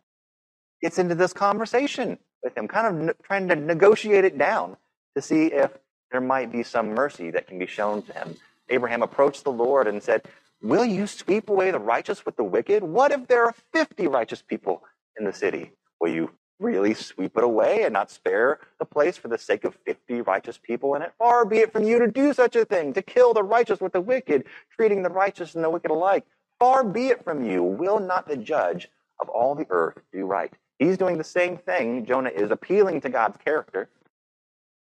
gets 0.81 0.99
into 0.99 1.15
this 1.15 1.33
conversation 1.33 2.17
with 2.43 2.57
him, 2.57 2.67
kind 2.67 3.09
of 3.09 3.21
trying 3.23 3.47
to 3.47 3.55
negotiate 3.55 4.25
it 4.25 4.37
down 4.37 4.77
to 5.15 5.21
see 5.21 5.47
if 5.47 5.71
there 6.11 6.21
might 6.21 6.51
be 6.51 6.63
some 6.63 6.89
mercy 6.89 7.31
that 7.31 7.47
can 7.47 7.59
be 7.59 7.67
shown 7.67 8.01
to 8.03 8.13
him. 8.13 8.35
Abraham 8.69 9.01
approached 9.01 9.43
the 9.43 9.51
Lord 9.51 9.87
and 9.87 10.01
said, 10.01 10.23
Will 10.61 10.85
you 10.85 11.07
sweep 11.07 11.49
away 11.49 11.71
the 11.71 11.79
righteous 11.79 12.25
with 12.25 12.35
the 12.35 12.43
wicked? 12.43 12.83
What 12.83 13.11
if 13.11 13.27
there 13.27 13.45
are 13.45 13.55
50 13.73 14.07
righteous 14.07 14.43
people 14.43 14.83
in 15.17 15.25
the 15.25 15.33
city? 15.33 15.71
Will 15.99 16.11
you 16.13 16.31
really 16.59 16.93
sweep 16.93 17.35
it 17.35 17.43
away 17.43 17.83
and 17.83 17.93
not 17.93 18.11
spare 18.11 18.59
the 18.77 18.85
place 18.85 19.17
for 19.17 19.27
the 19.27 19.39
sake 19.39 19.63
of 19.65 19.75
50 19.85 20.21
righteous 20.21 20.59
people 20.59 20.93
in 20.95 21.01
it? 21.01 21.13
Far 21.17 21.45
be 21.45 21.57
it 21.57 21.73
from 21.73 21.83
you 21.83 21.97
to 21.99 22.07
do 22.07 22.31
such 22.33 22.55
a 22.55 22.63
thing, 22.65 22.93
to 22.93 23.01
kill 23.01 23.33
the 23.33 23.43
righteous 23.43 23.81
with 23.81 23.93
the 23.93 24.01
wicked, 24.01 24.45
treating 24.75 25.01
the 25.01 25.09
righteous 25.09 25.55
and 25.55 25.63
the 25.63 25.69
wicked 25.69 25.89
alike. 25.89 26.25
Far 26.59 26.83
be 26.83 27.07
it 27.07 27.23
from 27.23 27.43
you. 27.43 27.63
Will 27.63 27.99
not 27.99 28.27
the 28.27 28.37
judge 28.37 28.87
of 29.19 29.29
all 29.29 29.55
the 29.55 29.67
earth 29.71 29.97
do 30.13 30.25
right? 30.25 30.53
He's 30.77 30.97
doing 30.97 31.17
the 31.17 31.23
same 31.23 31.57
thing. 31.57 32.05
Jonah 32.05 32.29
is 32.29 32.51
appealing 32.51 33.01
to 33.01 33.09
God's 33.09 33.37
character, 33.43 33.89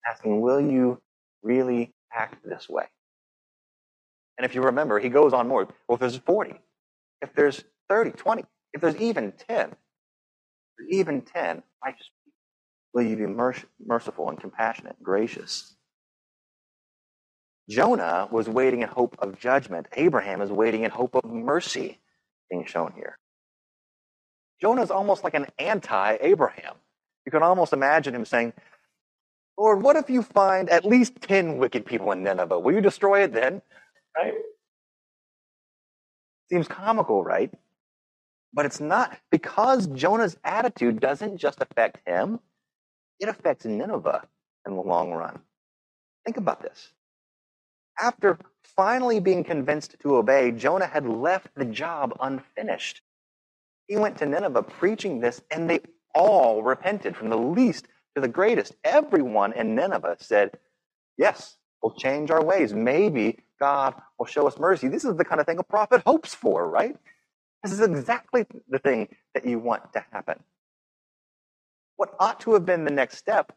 asking, 0.09 0.41
Will 0.41 0.59
you 0.59 1.01
really 1.43 1.93
act 2.13 2.43
this 2.43 2.67
way? 2.69 2.85
And 4.37 4.45
if 4.45 4.55
you 4.55 4.61
remember, 4.61 4.99
he 4.99 5.09
goes 5.09 5.33
on 5.33 5.47
more. 5.47 5.67
Well, 5.87 5.95
if 5.95 5.99
there's 5.99 6.17
40, 6.17 6.53
if 7.21 7.33
there's 7.35 7.63
30, 7.89 8.11
20, 8.11 8.43
if 8.73 8.81
there's 8.81 8.95
even 8.95 9.33
10, 9.49 9.75
even 10.89 11.21
10 11.21 11.63
righteous 11.83 12.09
people, 12.25 12.33
will 12.93 13.03
you 13.03 13.15
be 13.15 13.65
merciful 13.85 14.29
and 14.29 14.39
compassionate 14.39 14.95
and 14.97 15.05
gracious? 15.05 15.75
Jonah 17.69 18.27
was 18.31 18.49
waiting 18.49 18.81
in 18.81 18.89
hope 18.89 19.15
of 19.19 19.39
judgment. 19.39 19.87
Abraham 19.93 20.41
is 20.41 20.51
waiting 20.51 20.83
in 20.83 20.91
hope 20.91 21.15
of 21.15 21.25
mercy 21.25 21.99
being 22.49 22.65
shown 22.65 22.93
here. 22.95 23.17
Jonah 24.61 24.81
is 24.83 24.91
almost 24.91 25.23
like 25.23 25.33
an 25.33 25.47
anti 25.57 26.17
Abraham. 26.21 26.75
You 27.25 27.31
can 27.31 27.43
almost 27.43 27.73
imagine 27.73 28.13
him 28.15 28.25
saying, 28.25 28.53
Lord, 29.57 29.83
what 29.83 29.95
if 29.95 30.09
you 30.09 30.23
find 30.23 30.69
at 30.69 30.85
least 30.85 31.21
10 31.21 31.57
wicked 31.57 31.85
people 31.85 32.11
in 32.11 32.23
Nineveh? 32.23 32.59
Will 32.59 32.73
you 32.73 32.81
destroy 32.81 33.23
it 33.23 33.33
then? 33.33 33.61
Right? 34.17 34.33
Seems 36.51 36.67
comical, 36.67 37.23
right? 37.23 37.51
But 38.53 38.65
it's 38.65 38.81
not 38.81 39.17
because 39.29 39.87
Jonah's 39.87 40.37
attitude 40.43 40.99
doesn't 40.99 41.37
just 41.37 41.61
affect 41.61 42.05
him, 42.05 42.39
it 43.19 43.29
affects 43.29 43.65
Nineveh 43.65 44.27
in 44.67 44.75
the 44.75 44.81
long 44.81 45.11
run. 45.11 45.39
Think 46.25 46.37
about 46.37 46.61
this. 46.61 46.91
After 47.99 48.37
finally 48.63 49.19
being 49.19 49.43
convinced 49.43 49.95
to 50.01 50.15
obey, 50.15 50.51
Jonah 50.51 50.87
had 50.87 51.05
left 51.07 51.47
the 51.55 51.65
job 51.65 52.15
unfinished. 52.19 53.01
He 53.87 53.95
went 53.95 54.17
to 54.17 54.25
Nineveh 54.25 54.63
preaching 54.63 55.19
this, 55.19 55.41
and 55.51 55.69
they 55.69 55.81
all 56.13 56.63
repented, 56.63 57.15
from 57.15 57.29
the 57.29 57.37
least 57.37 57.87
to 58.15 58.21
the 58.21 58.27
greatest. 58.27 58.75
Everyone 58.83 59.53
in 59.53 59.75
Nineveh 59.75 60.17
said, 60.19 60.51
Yes, 61.17 61.57
we'll 61.81 61.93
change 61.95 62.31
our 62.31 62.43
ways. 62.43 62.73
Maybe 62.73 63.39
God 63.61 63.93
will 64.19 64.25
show 64.25 64.47
us 64.47 64.59
mercy. 64.59 64.89
This 64.89 65.05
is 65.05 65.15
the 65.15 65.23
kind 65.23 65.39
of 65.39 65.45
thing 65.45 65.59
a 65.59 65.63
prophet 65.63 66.01
hopes 66.05 66.33
for, 66.33 66.67
right? 66.67 66.97
This 67.63 67.71
is 67.71 67.79
exactly 67.79 68.45
the 68.67 68.79
thing 68.79 69.07
that 69.35 69.45
you 69.45 69.59
want 69.59 69.93
to 69.93 70.03
happen. 70.11 70.39
What 71.95 72.15
ought 72.19 72.39
to 72.41 72.55
have 72.55 72.65
been 72.65 72.85
the 72.85 72.91
next 72.91 73.19
step 73.19 73.53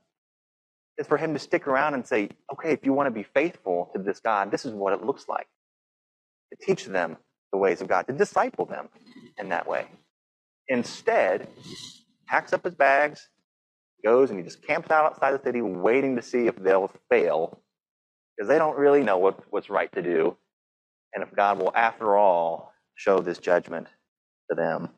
is 0.99 1.07
for 1.07 1.17
him 1.17 1.33
to 1.33 1.41
stick 1.41 1.67
around 1.67 1.95
and 1.95 2.07
say, 2.07 2.29
okay, 2.53 2.73
if 2.73 2.85
you 2.85 2.93
want 2.93 3.07
to 3.07 3.11
be 3.11 3.23
faithful 3.23 3.91
to 3.97 4.03
this 4.03 4.21
God, 4.21 4.51
this 4.51 4.67
is 4.67 4.73
what 4.73 4.93
it 4.93 5.03
looks 5.03 5.27
like. 5.27 5.49
To 6.53 6.67
teach 6.67 6.85
them 6.85 7.17
the 7.51 7.59
ways 7.59 7.81
of 7.81 7.89
God, 7.89 8.07
to 8.07 8.13
disciple 8.13 8.67
them 8.67 8.91
in 9.39 9.49
that 9.49 9.67
way. 9.67 9.87
Instead, 10.69 11.49
packs 12.29 12.53
up 12.53 12.65
his 12.65 12.75
bags, 12.75 13.29
goes 14.05 14.29
and 14.29 14.39
he 14.39 14.45
just 14.45 14.63
camps 14.63 14.91
out 14.91 15.07
outside 15.07 15.33
the 15.33 15.43
city 15.43 15.63
waiting 15.63 16.17
to 16.17 16.23
see 16.23 16.47
if 16.47 16.57
they'll 16.57 16.93
fail 17.11 17.59
because 18.37 18.49
they 18.49 18.59
don't 18.59 18.79
really 18.79 19.03
know 19.03 19.19
what, 19.19 19.41
what's 19.51 19.71
right 19.71 19.93
to 19.93 20.03
do 20.03 20.37
and 21.15 21.23
if 21.23 21.35
God 21.35 21.59
will, 21.59 21.73
after 21.75 22.17
all, 22.17 22.73
show 22.95 23.21
this 23.21 23.39
judgment 23.39 23.89
to 24.51 24.57
them. 24.57 24.91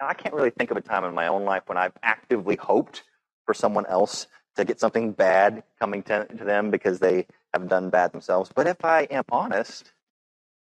Now, 0.00 0.08
I 0.08 0.14
can't 0.14 0.34
really 0.34 0.50
think 0.50 0.70
of 0.70 0.76
a 0.76 0.80
time 0.80 1.04
in 1.04 1.14
my 1.14 1.28
own 1.28 1.44
life 1.44 1.64
when 1.66 1.78
I've 1.78 1.96
actively 2.02 2.56
hoped 2.56 3.04
for 3.46 3.54
someone 3.54 3.86
else 3.86 4.26
to 4.56 4.64
get 4.64 4.80
something 4.80 5.12
bad 5.12 5.62
coming 5.80 6.02
to, 6.04 6.26
to 6.26 6.44
them 6.44 6.70
because 6.70 6.98
they 6.98 7.26
have 7.54 7.68
done 7.68 7.90
bad 7.90 8.12
themselves. 8.12 8.50
But 8.54 8.66
if 8.66 8.84
I 8.84 9.02
am 9.04 9.24
honest, 9.30 9.92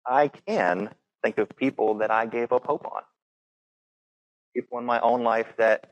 I 0.06 0.28
can 0.28 0.90
think 1.22 1.38
of 1.38 1.48
people 1.56 1.96
that 1.98 2.10
I 2.10 2.26
gave 2.26 2.52
up 2.52 2.66
hope 2.66 2.86
on. 2.86 3.02
People 4.54 4.78
in 4.78 4.86
my 4.86 5.00
own 5.00 5.22
life 5.22 5.54
that 5.58 5.90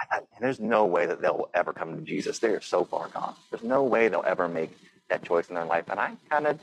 I 0.00 0.06
thought, 0.06 0.28
there's 0.40 0.60
no 0.60 0.86
way 0.86 1.06
that 1.06 1.22
they'll 1.22 1.48
ever 1.54 1.72
come 1.72 1.96
to 1.96 2.02
Jesus. 2.02 2.38
They 2.38 2.50
are 2.50 2.60
so 2.60 2.84
far 2.84 3.08
gone. 3.08 3.34
There's 3.50 3.62
no 3.62 3.84
way 3.84 4.08
they'll 4.08 4.24
ever 4.26 4.48
make 4.48 4.76
that 5.10 5.24
choice 5.24 5.48
in 5.48 5.54
their 5.54 5.64
life. 5.64 5.86
And 5.88 6.00
I 6.00 6.12
kind 6.30 6.46
of 6.46 6.60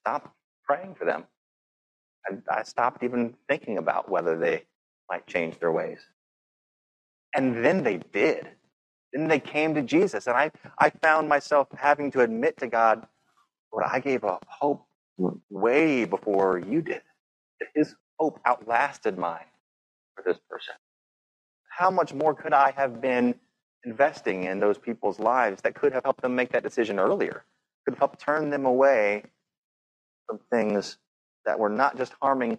stopped 0.00 0.28
praying 0.64 0.96
for 0.96 1.04
them. 1.04 1.24
I, 2.26 2.58
I 2.60 2.62
stopped 2.64 3.02
even 3.04 3.34
thinking 3.48 3.78
about 3.78 4.10
whether 4.10 4.38
they 4.38 4.64
might 5.10 5.26
change 5.26 5.58
their 5.60 5.72
ways. 5.72 6.00
And 7.34 7.64
then 7.64 7.82
they 7.84 7.98
did. 8.12 8.48
Then 9.12 9.28
they 9.28 9.40
came 9.40 9.74
to 9.74 9.82
Jesus, 9.82 10.26
and 10.26 10.36
I, 10.36 10.50
I 10.78 10.90
found 10.90 11.28
myself 11.28 11.68
having 11.76 12.10
to 12.12 12.20
admit 12.20 12.58
to 12.58 12.66
God, 12.66 13.06
Lord, 13.72 13.86
I 13.90 14.00
gave 14.00 14.24
up 14.24 14.44
hope 14.48 14.86
way 15.50 16.04
before 16.04 16.58
you 16.58 16.82
did. 16.82 17.02
His 17.74 17.94
hope 18.18 18.40
outlasted 18.46 19.18
mine 19.18 19.44
for 20.16 20.24
this 20.24 20.38
person. 20.48 20.74
How 21.82 21.90
much 21.90 22.14
more 22.14 22.32
could 22.32 22.52
I 22.52 22.70
have 22.76 23.00
been 23.00 23.34
investing 23.84 24.44
in 24.44 24.60
those 24.60 24.78
people's 24.78 25.18
lives 25.18 25.62
that 25.62 25.74
could 25.74 25.92
have 25.92 26.04
helped 26.04 26.22
them 26.22 26.36
make 26.36 26.52
that 26.52 26.62
decision 26.62 27.00
earlier? 27.00 27.44
Could 27.84 27.94
have 27.94 27.98
helped 27.98 28.20
turn 28.20 28.50
them 28.50 28.66
away 28.66 29.24
from 30.28 30.38
things 30.48 30.98
that 31.44 31.58
were 31.58 31.68
not 31.68 31.96
just 31.96 32.12
harming 32.22 32.58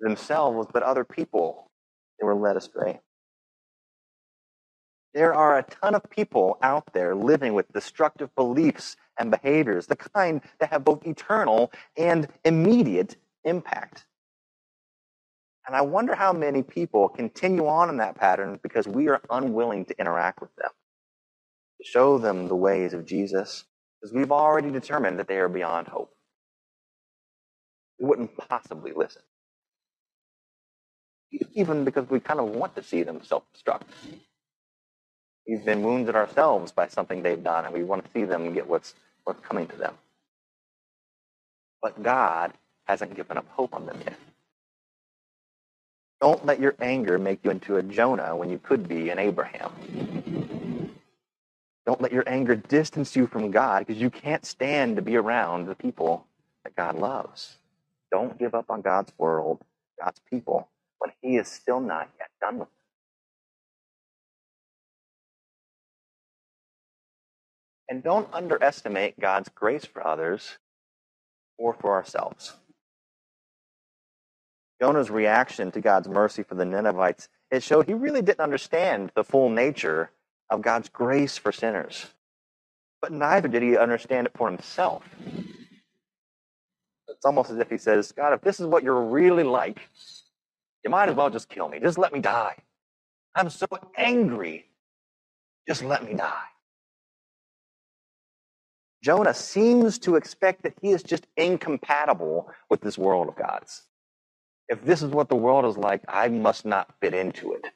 themselves, 0.00 0.66
but 0.72 0.82
other 0.82 1.04
people 1.04 1.70
they 2.18 2.26
were 2.26 2.34
led 2.34 2.56
astray. 2.56 2.98
There 5.14 5.32
are 5.32 5.56
a 5.56 5.62
ton 5.62 5.94
of 5.94 6.10
people 6.10 6.58
out 6.60 6.92
there 6.92 7.14
living 7.14 7.54
with 7.54 7.72
destructive 7.72 8.34
beliefs 8.34 8.96
and 9.16 9.30
behaviors, 9.30 9.86
the 9.86 9.94
kind 9.94 10.40
that 10.58 10.70
have 10.70 10.84
both 10.84 11.06
eternal 11.06 11.70
and 11.96 12.26
immediate 12.44 13.18
impact. 13.44 14.04
And 15.66 15.76
I 15.76 15.82
wonder 15.82 16.14
how 16.14 16.32
many 16.32 16.62
people 16.62 17.08
continue 17.08 17.66
on 17.66 17.88
in 17.90 17.98
that 17.98 18.16
pattern 18.16 18.60
because 18.62 18.88
we 18.88 19.08
are 19.08 19.20
unwilling 19.30 19.84
to 19.86 19.98
interact 20.00 20.40
with 20.40 20.54
them, 20.56 20.70
to 21.80 21.88
show 21.88 22.18
them 22.18 22.48
the 22.48 22.56
ways 22.56 22.94
of 22.94 23.06
Jesus, 23.06 23.64
because 24.00 24.14
we've 24.14 24.32
already 24.32 24.70
determined 24.70 25.18
that 25.18 25.28
they 25.28 25.38
are 25.38 25.48
beyond 25.48 25.88
hope. 25.88 26.12
We 28.00 28.06
wouldn't 28.06 28.36
possibly 28.36 28.92
listen. 28.94 29.22
Even 31.54 31.84
because 31.84 32.08
we 32.10 32.20
kind 32.20 32.40
of 32.40 32.48
want 32.50 32.76
to 32.76 32.82
see 32.82 33.02
them 33.02 33.20
self 33.24 33.44
destruct. 33.56 33.82
We've 35.48 35.64
been 35.64 35.82
wounded 35.82 36.16
ourselves 36.16 36.72
by 36.72 36.88
something 36.88 37.22
they've 37.22 37.42
done, 37.42 37.66
and 37.66 37.74
we 37.74 37.84
want 37.84 38.04
to 38.04 38.10
see 38.12 38.24
them 38.24 38.54
get 38.54 38.68
what's, 38.68 38.94
what's 39.24 39.40
coming 39.46 39.66
to 39.68 39.76
them. 39.76 39.94
But 41.82 42.02
God 42.02 42.52
hasn't 42.86 43.16
given 43.16 43.38
up 43.38 43.46
hope 43.50 43.74
on 43.74 43.86
them 43.86 44.00
yet. 44.04 44.16
Don't 46.24 46.46
let 46.46 46.58
your 46.58 46.74
anger 46.80 47.18
make 47.18 47.44
you 47.44 47.50
into 47.50 47.76
a 47.76 47.82
Jonah 47.82 48.34
when 48.34 48.48
you 48.48 48.58
could 48.58 48.88
be 48.88 49.10
an 49.10 49.18
Abraham. 49.18 49.70
Don't 51.84 52.00
let 52.00 52.12
your 52.12 52.26
anger 52.26 52.56
distance 52.56 53.14
you 53.14 53.26
from 53.26 53.50
God 53.50 53.80
because 53.80 54.00
you 54.00 54.08
can't 54.08 54.46
stand 54.46 54.96
to 54.96 55.02
be 55.02 55.16
around 55.16 55.66
the 55.66 55.74
people 55.74 56.26
that 56.64 56.74
God 56.76 56.96
loves. 56.96 57.58
Don't 58.10 58.38
give 58.38 58.54
up 58.54 58.70
on 58.70 58.80
God's 58.80 59.12
world, 59.18 59.60
God's 60.02 60.18
people, 60.30 60.70
when 60.96 61.12
He 61.20 61.36
is 61.36 61.46
still 61.46 61.80
not 61.80 62.08
yet 62.18 62.30
done 62.40 62.58
with 62.58 62.68
them. 62.68 62.78
And 67.90 68.02
don't 68.02 68.32
underestimate 68.32 69.20
God's 69.20 69.50
grace 69.50 69.84
for 69.84 70.06
others 70.06 70.56
or 71.58 71.74
for 71.74 71.92
ourselves. 71.92 72.54
Jonah's 74.80 75.10
reaction 75.10 75.70
to 75.72 75.80
God's 75.80 76.08
mercy 76.08 76.42
for 76.42 76.54
the 76.54 76.64
Ninevites, 76.64 77.28
it 77.50 77.62
showed 77.62 77.86
he 77.86 77.94
really 77.94 78.22
didn't 78.22 78.40
understand 78.40 79.12
the 79.14 79.24
full 79.24 79.48
nature 79.48 80.10
of 80.50 80.62
God's 80.62 80.88
grace 80.88 81.38
for 81.38 81.52
sinners. 81.52 82.06
But 83.00 83.12
neither 83.12 83.48
did 83.48 83.62
he 83.62 83.76
understand 83.76 84.26
it 84.26 84.32
for 84.36 84.48
himself. 84.48 85.04
It's 87.08 87.24
almost 87.24 87.50
as 87.50 87.58
if 87.58 87.70
he 87.70 87.78
says, 87.78 88.12
God, 88.12 88.32
if 88.32 88.40
this 88.40 88.60
is 88.60 88.66
what 88.66 88.82
you're 88.82 89.00
really 89.00 89.44
like, 89.44 89.80
you 90.84 90.90
might 90.90 91.08
as 91.08 91.14
well 91.14 91.30
just 91.30 91.48
kill 91.48 91.68
me. 91.68 91.78
Just 91.80 91.98
let 91.98 92.12
me 92.12 92.20
die. 92.20 92.56
I'm 93.34 93.50
so 93.50 93.66
angry. 93.96 94.66
Just 95.66 95.82
let 95.82 96.04
me 96.04 96.14
die. 96.14 96.44
Jonah 99.02 99.34
seems 99.34 99.98
to 100.00 100.16
expect 100.16 100.62
that 100.62 100.74
he 100.80 100.90
is 100.90 101.02
just 101.02 101.26
incompatible 101.36 102.50
with 102.70 102.80
this 102.80 102.96
world 102.96 103.28
of 103.28 103.36
God's. 103.36 103.82
If 104.68 104.84
this 104.84 105.02
is 105.02 105.10
what 105.10 105.28
the 105.28 105.36
world 105.36 105.64
is 105.66 105.76
like, 105.78 106.02
I 106.08 106.28
must 106.28 106.64
not 106.64 106.94
fit 107.00 107.14
into 107.14 107.52
it. 107.54 107.66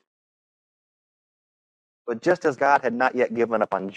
But 2.07 2.23
just 2.23 2.45
as 2.45 2.57
God 2.57 2.83
had 2.83 2.95
not 2.95 3.15
yet 3.15 3.35
given 3.35 3.63
up 3.63 3.75
on 3.75 3.91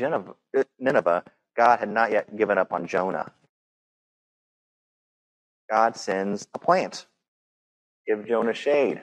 uh, 0.58 0.64
Nineveh, 0.80 1.24
God 1.58 1.80
had 1.80 1.90
not 1.90 2.12
yet 2.12 2.36
given 2.38 2.58
up 2.58 2.74
on 2.74 2.88
Jonah. 2.88 3.32
God 5.72 5.96
sends 5.96 6.48
a 6.54 6.60
plant. 6.60 7.08
Give 8.08 8.28
Jonah 8.28 8.54
shade. 8.54 9.02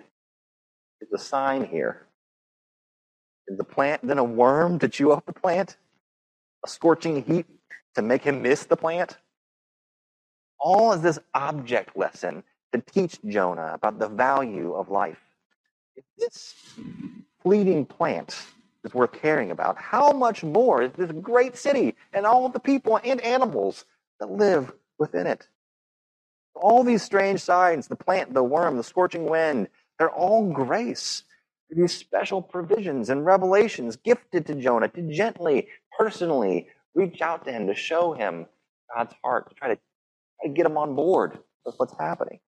It's 1.00 1.12
a 1.12 1.18
sign 1.18 1.64
here. 1.66 2.06
Is 3.48 3.58
the 3.58 3.64
plant 3.64 4.06
then 4.06 4.18
a 4.18 4.24
worm 4.24 4.78
to 4.80 4.88
chew 4.88 5.12
up 5.12 5.26
the 5.26 5.32
plant? 5.32 5.76
A 6.64 6.68
scorching 6.68 7.24
heat 7.24 7.46
to 7.94 8.02
make 8.02 8.22
him 8.22 8.42
miss 8.42 8.64
the 8.64 8.76
plant? 8.76 9.16
All 10.60 10.92
is 10.92 11.02
this 11.02 11.18
object 11.34 11.96
lesson 11.96 12.44
to 12.72 12.80
teach 12.80 13.18
Jonah 13.26 13.72
about 13.74 13.98
the 13.98 14.08
value 14.08 14.74
of 14.74 14.90
life. 14.90 15.20
If 15.96 16.04
this 16.18 16.54
fleeting 17.42 17.86
plant 17.86 18.36
is 18.84 18.94
worth 18.94 19.12
caring 19.12 19.50
about, 19.50 19.78
how 19.78 20.12
much 20.12 20.44
more 20.44 20.82
is 20.82 20.92
this 20.92 21.10
great 21.12 21.56
city 21.56 21.94
and 22.12 22.26
all 22.26 22.48
the 22.48 22.60
people 22.60 23.00
and 23.02 23.20
animals 23.20 23.84
that 24.20 24.30
live 24.30 24.72
within 24.98 25.26
it? 25.26 25.48
All 26.54 26.84
these 26.84 27.02
strange 27.02 27.40
signs 27.40 27.88
the 27.88 27.96
plant, 27.96 28.34
the 28.34 28.42
worm, 28.42 28.76
the 28.76 28.84
scorching 28.84 29.26
wind 29.26 29.68
they're 29.98 30.10
all 30.10 30.50
grace. 30.50 31.24
These 31.70 31.92
special 31.92 32.40
provisions 32.40 33.10
and 33.10 33.26
revelations 33.26 33.96
gifted 33.96 34.46
to 34.46 34.54
Jonah 34.54 34.88
to 34.88 35.02
gently, 35.02 35.68
personally 35.98 36.68
reach 36.94 37.20
out 37.20 37.44
to 37.44 37.52
him 37.52 37.66
to 37.66 37.74
show 37.74 38.14
him 38.14 38.46
God's 38.94 39.14
heart, 39.22 39.50
to 39.50 39.54
try 39.54 39.68
to, 39.68 39.74
try 39.74 40.48
to 40.48 40.54
get 40.54 40.64
him 40.64 40.78
on 40.78 40.94
board 40.94 41.38
with 41.66 41.74
what's 41.76 41.94
happening. 41.98 42.40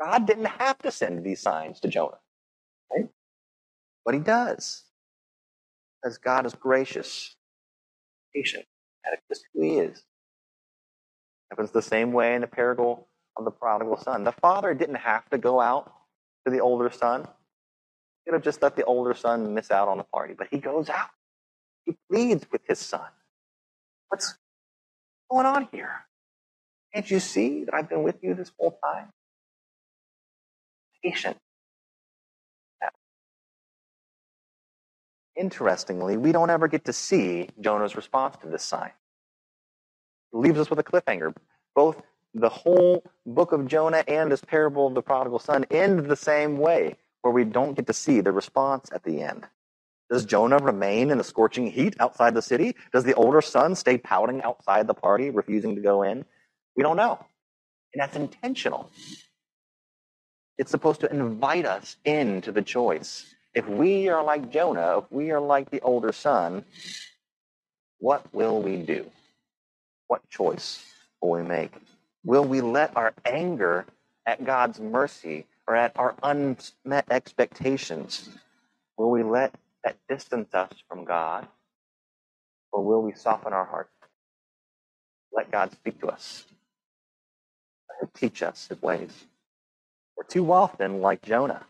God 0.00 0.26
didn't 0.26 0.46
have 0.46 0.78
to 0.78 0.90
send 0.90 1.24
these 1.24 1.40
signs 1.40 1.80
to 1.80 1.88
Jonah, 1.88 2.18
right? 2.92 3.08
But 4.04 4.14
he 4.14 4.20
does. 4.20 4.84
Because 6.02 6.18
God 6.18 6.46
is 6.46 6.54
gracious, 6.54 7.36
patient, 8.34 8.66
and 9.04 9.16
just 9.30 9.44
who 9.54 9.62
he 9.62 9.78
is. 9.78 10.02
Happens 11.50 11.70
the 11.70 11.82
same 11.82 12.12
way 12.12 12.34
in 12.34 12.42
the 12.42 12.46
parable 12.46 13.08
of 13.36 13.44
the 13.44 13.50
prodigal 13.50 13.96
son. 13.98 14.24
The 14.24 14.32
father 14.32 14.74
didn't 14.74 14.96
have 14.96 15.28
to 15.30 15.38
go 15.38 15.60
out 15.60 15.92
to 16.46 16.52
the 16.52 16.60
older 16.60 16.90
son. 16.90 17.22
He 17.22 18.30
could 18.30 18.34
have 18.34 18.42
just 18.42 18.62
let 18.62 18.76
the 18.76 18.84
older 18.84 19.14
son 19.14 19.54
miss 19.54 19.70
out 19.70 19.88
on 19.88 19.98
the 19.98 20.04
party, 20.04 20.34
but 20.36 20.48
he 20.50 20.58
goes 20.58 20.90
out. 20.90 21.10
He 21.86 21.96
pleads 22.10 22.46
with 22.52 22.62
his 22.68 22.78
son. 22.78 23.08
What's 24.08 24.34
going 25.30 25.46
on 25.46 25.68
here? 25.72 26.06
Can't 26.94 27.10
you 27.10 27.20
see 27.20 27.64
that 27.64 27.74
I've 27.74 27.88
been 27.88 28.02
with 28.02 28.22
you 28.22 28.34
this 28.34 28.52
whole 28.58 28.78
time? 28.84 29.08
Patient. 31.04 31.38
Interestingly, 35.36 36.16
we 36.16 36.32
don't 36.32 36.50
ever 36.50 36.68
get 36.68 36.84
to 36.86 36.92
see 36.92 37.48
Jonah's 37.60 37.96
response 37.96 38.36
to 38.42 38.48
this 38.48 38.62
sign. 38.64 38.92
It 40.32 40.38
leaves 40.38 40.58
us 40.58 40.70
with 40.70 40.78
a 40.80 40.84
cliffhanger. 40.84 41.34
Both 41.74 42.02
the 42.34 42.50
whole 42.50 43.04
book 43.26 43.52
of 43.52 43.66
Jonah 43.68 44.04
and 44.08 44.32
this 44.32 44.42
parable 44.42 44.86
of 44.88 44.94
the 44.94 45.02
prodigal 45.02 45.40
son 45.40 45.64
end 45.70 46.06
the 46.06 46.16
same 46.16 46.58
way, 46.58 46.96
where 47.22 47.32
we 47.34 47.44
don't 47.44 47.74
get 47.74 47.86
to 47.88 47.92
see 47.94 48.20
the 48.20 48.32
response 48.32 48.90
at 48.94 49.04
the 49.04 49.22
end. 49.22 49.46
Does 50.10 50.24
Jonah 50.24 50.58
remain 50.58 51.10
in 51.10 51.18
the 51.18 51.24
scorching 51.24 51.66
heat 51.70 51.96
outside 52.00 52.34
the 52.34 52.42
city? 52.42 52.76
Does 52.92 53.04
the 53.04 53.14
older 53.14 53.42
son 53.42 53.74
stay 53.74 53.98
pouting 53.98 54.42
outside 54.42 54.86
the 54.86 54.94
party, 54.94 55.30
refusing 55.30 55.76
to 55.76 55.82
go 55.82 56.02
in? 56.02 56.24
We 56.76 56.82
don't 56.84 56.96
know. 56.96 57.24
And 57.94 58.02
that's 58.02 58.16
intentional. 58.16 58.90
It's 60.58 60.70
supposed 60.70 61.00
to 61.00 61.10
invite 61.10 61.66
us 61.66 61.96
into 62.04 62.52
the 62.52 62.62
choice. 62.62 63.34
If 63.54 63.68
we 63.68 64.08
are 64.08 64.22
like 64.22 64.50
Jonah, 64.50 64.98
if 64.98 65.04
we 65.10 65.30
are 65.30 65.40
like 65.40 65.70
the 65.70 65.80
older 65.80 66.12
son, 66.12 66.64
what 67.98 68.32
will 68.34 68.60
we 68.62 68.76
do? 68.76 69.06
What 70.08 70.28
choice 70.28 70.84
will 71.20 71.30
we 71.30 71.42
make? 71.42 71.72
Will 72.24 72.44
we 72.44 72.60
let 72.60 72.96
our 72.96 73.14
anger 73.24 73.86
at 74.26 74.44
God's 74.44 74.80
mercy 74.80 75.46
or 75.66 75.76
at 75.76 75.92
our 75.98 76.14
unmet 76.22 77.06
expectations, 77.10 78.28
will 78.96 79.10
we 79.10 79.22
let 79.22 79.54
that 79.82 79.96
distance 80.08 80.52
us 80.54 80.72
from 80.88 81.04
God? 81.04 81.46
Or 82.72 82.84
will 82.84 83.02
we 83.02 83.12
soften 83.12 83.52
our 83.52 83.64
heart? 83.64 83.90
Let 85.32 85.50
God 85.50 85.72
speak 85.72 86.00
to 86.00 86.08
us. 86.08 86.44
Teach 88.14 88.42
us 88.42 88.68
his 88.68 88.80
ways. 88.82 89.24
Too 90.28 90.52
often 90.52 91.00
like 91.00 91.22
Jonah, 91.22 91.64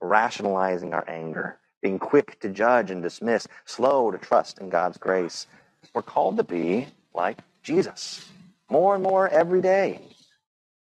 rationalizing 0.00 0.92
our 0.92 1.04
anger, 1.08 1.58
being 1.82 1.98
quick 1.98 2.40
to 2.40 2.48
judge 2.48 2.90
and 2.90 3.02
dismiss, 3.02 3.46
slow 3.64 4.10
to 4.10 4.18
trust 4.18 4.58
in 4.58 4.68
God's 4.68 4.98
grace. 4.98 5.46
We're 5.94 6.02
called 6.02 6.36
to 6.38 6.44
be 6.44 6.88
like 7.14 7.38
Jesus, 7.62 8.28
more 8.70 8.94
and 8.94 9.02
more 9.02 9.28
every 9.28 9.60
day, 9.60 10.00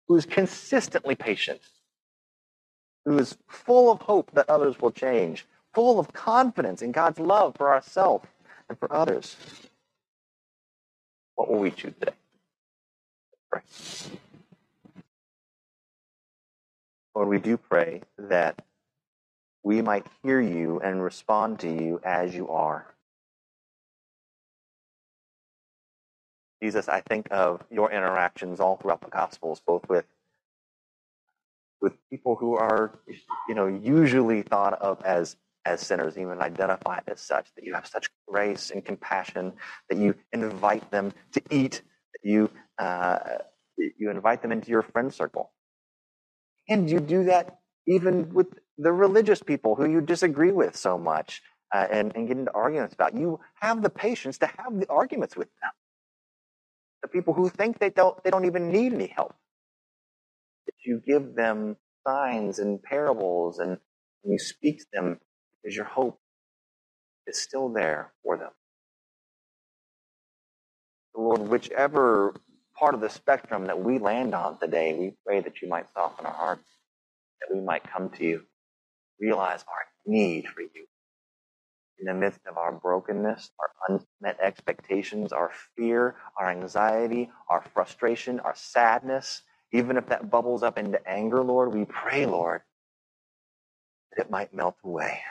who 0.08 0.15
is 0.15 0.26
consistently 0.26 1.15
patient, 1.15 1.62
who 3.06 3.18
is 3.18 3.38
full 3.48 3.91
of 3.91 4.02
hope 4.02 4.32
that 4.32 4.50
others 4.50 4.80
will 4.82 4.91
change, 4.91 5.46
full 5.74 6.00
of 6.00 6.13
confidence 6.13 6.82
in 6.82 6.91
God's 6.91 7.20
love 7.20 7.56
for 7.56 7.74
ourselves 7.74 8.28
and 8.70 8.78
for 8.78 8.91
others. 8.94 9.36
What 11.36 11.50
will 11.50 11.60
we 11.60 11.72
choose 11.72 11.94
today? 12.00 12.13
Pray. 13.52 13.62
Lord, 17.15 17.30
we 17.30 17.39
do 17.39 17.58
pray 17.58 18.01
that 18.17 18.62
we 19.63 19.82
might 19.82 20.06
hear 20.23 20.41
you 20.41 20.80
and 20.82 21.04
respond 21.04 21.60
to 21.62 21.69
you 21.71 22.01
as 22.04 22.36
you 22.36 22.49
are. 22.49 22.93
Jesus, 26.62 26.89
I 26.89 27.01
think 27.01 27.28
of 27.32 27.63
your 27.71 27.91
interactions 27.91 28.60
all 28.60 28.78
throughout 28.78 29.01
the 29.01 29.10
Gospels, 29.10 29.62
both 29.65 29.88
with 29.89 30.06
with 31.82 31.93
people 32.10 32.36
who 32.36 32.56
are, 32.56 32.99
you 33.47 33.56
know, 33.56 33.67
usually 33.67 34.41
thought 34.41 34.73
of 34.82 35.01
as 35.04 35.38
as 35.65 35.82
sinners, 35.82 36.17
even 36.17 36.41
identified 36.41 37.04
as 37.08 37.21
such. 37.21 37.54
That 37.56 37.65
you 37.65 37.73
have 37.73 37.88
such 37.88 38.10
grace 38.28 38.71
and 38.71 38.84
compassion, 38.84 39.54
that 39.89 39.97
you 39.97 40.15
invite 40.34 40.89
them 40.91 41.13
to 41.34 41.41
eat, 41.49 41.82
that 42.13 42.30
you 42.30 42.49
uh, 42.78 43.19
you 43.78 44.10
invite 44.10 44.41
them 44.41 44.51
into 44.51 44.71
your 44.71 44.82
friend 44.84 45.13
circle, 45.13 45.51
and 46.69 46.89
you 46.89 46.99
do 46.99 47.25
that 47.25 47.60
even 47.88 48.34
with 48.34 48.47
the 48.78 48.91
religious 48.91 49.41
people 49.43 49.75
who 49.75 49.89
you 49.89 50.01
disagree 50.01 50.51
with 50.51 50.75
so 50.75 50.97
much 50.97 51.41
uh, 51.73 51.88
and, 51.91 52.15
and 52.15 52.28
get 52.28 52.38
into 52.38 52.54
arguments 52.54 52.93
about. 52.95 53.15
You 53.15 53.39
have 53.62 53.82
the 53.84 53.89
patience 53.91 54.38
to 54.39 54.47
have 54.47 54.80
the 54.80 54.89
arguments 54.89 55.36
with 55.38 55.49
them 55.62 55.71
the 57.04 57.10
people 57.10 57.34
who 57.34 57.49
think 57.49 57.80
they 57.80 57.89
don't, 57.91 58.21
they 58.23 58.32
don't 58.32 58.45
even 58.45 58.71
need 58.71 58.93
any 58.93 59.08
help. 59.08 59.36
That 60.67 60.75
you 60.86 61.01
give 61.06 61.36
them 61.36 61.78
signs 62.08 62.60
and 62.60 62.82
parables 62.84 63.60
and 63.60 63.78
you 64.25 64.39
speak 64.39 64.80
to 64.80 64.86
them 64.93 65.19
because 65.63 65.75
your 65.75 65.86
hope 65.86 66.19
is 67.28 67.41
still 67.41 67.69
there 67.69 68.13
for 68.23 68.38
them. 68.38 68.51
Lord, 71.15 71.41
whichever 71.49 72.36
part 72.80 72.96
of 72.96 73.02
the 73.02 73.10
spectrum 73.10 73.66
that 73.68 73.84
we 73.84 74.00
land 74.00 74.36
on 74.36 74.60
today, 74.60 74.96
we 74.96 75.14
pray 75.26 75.42
that 75.42 75.62
you 75.62 75.70
might 75.70 75.92
soften 75.94 76.26
our 76.26 76.34
hearts, 76.34 76.70
that 77.42 77.56
we 77.56 77.62
might 77.62 77.84
come 77.92 78.10
to 78.12 78.26
you, 78.26 78.44
realize 79.20 79.64
our 79.68 80.12
need 80.12 80.48
for 80.48 80.62
you, 80.62 80.86
in 82.00 82.08
the 82.08 82.14
midst 82.14 82.42
of 82.48 82.58
our 82.58 82.74
brokenness, 82.74 83.52
our 83.60 83.72
unmet 83.90 84.40
expectations, 84.42 85.34
our 85.34 85.52
fear, 85.78 86.16
our 86.40 86.50
anxiety, 86.52 87.30
our 87.50 87.64
frustration, 87.74 88.40
our 88.42 88.56
sadness, 88.56 89.42
even 89.74 89.98
if 89.98 90.08
that 90.08 90.30
bubbles 90.32 90.64
up 90.64 90.78
into 90.78 91.06
anger, 91.10 91.44
Lord, 91.44 91.74
we 91.74 91.86
pray, 91.86 92.26
Lord, 92.26 92.62
that 94.16 94.26
it 94.26 94.32
might 94.32 94.54
melt 94.54 94.78
away. 94.84 95.22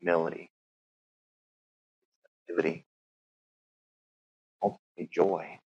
Humility, 0.00 0.50
ultimately 2.50 2.85
joy. 5.04 5.58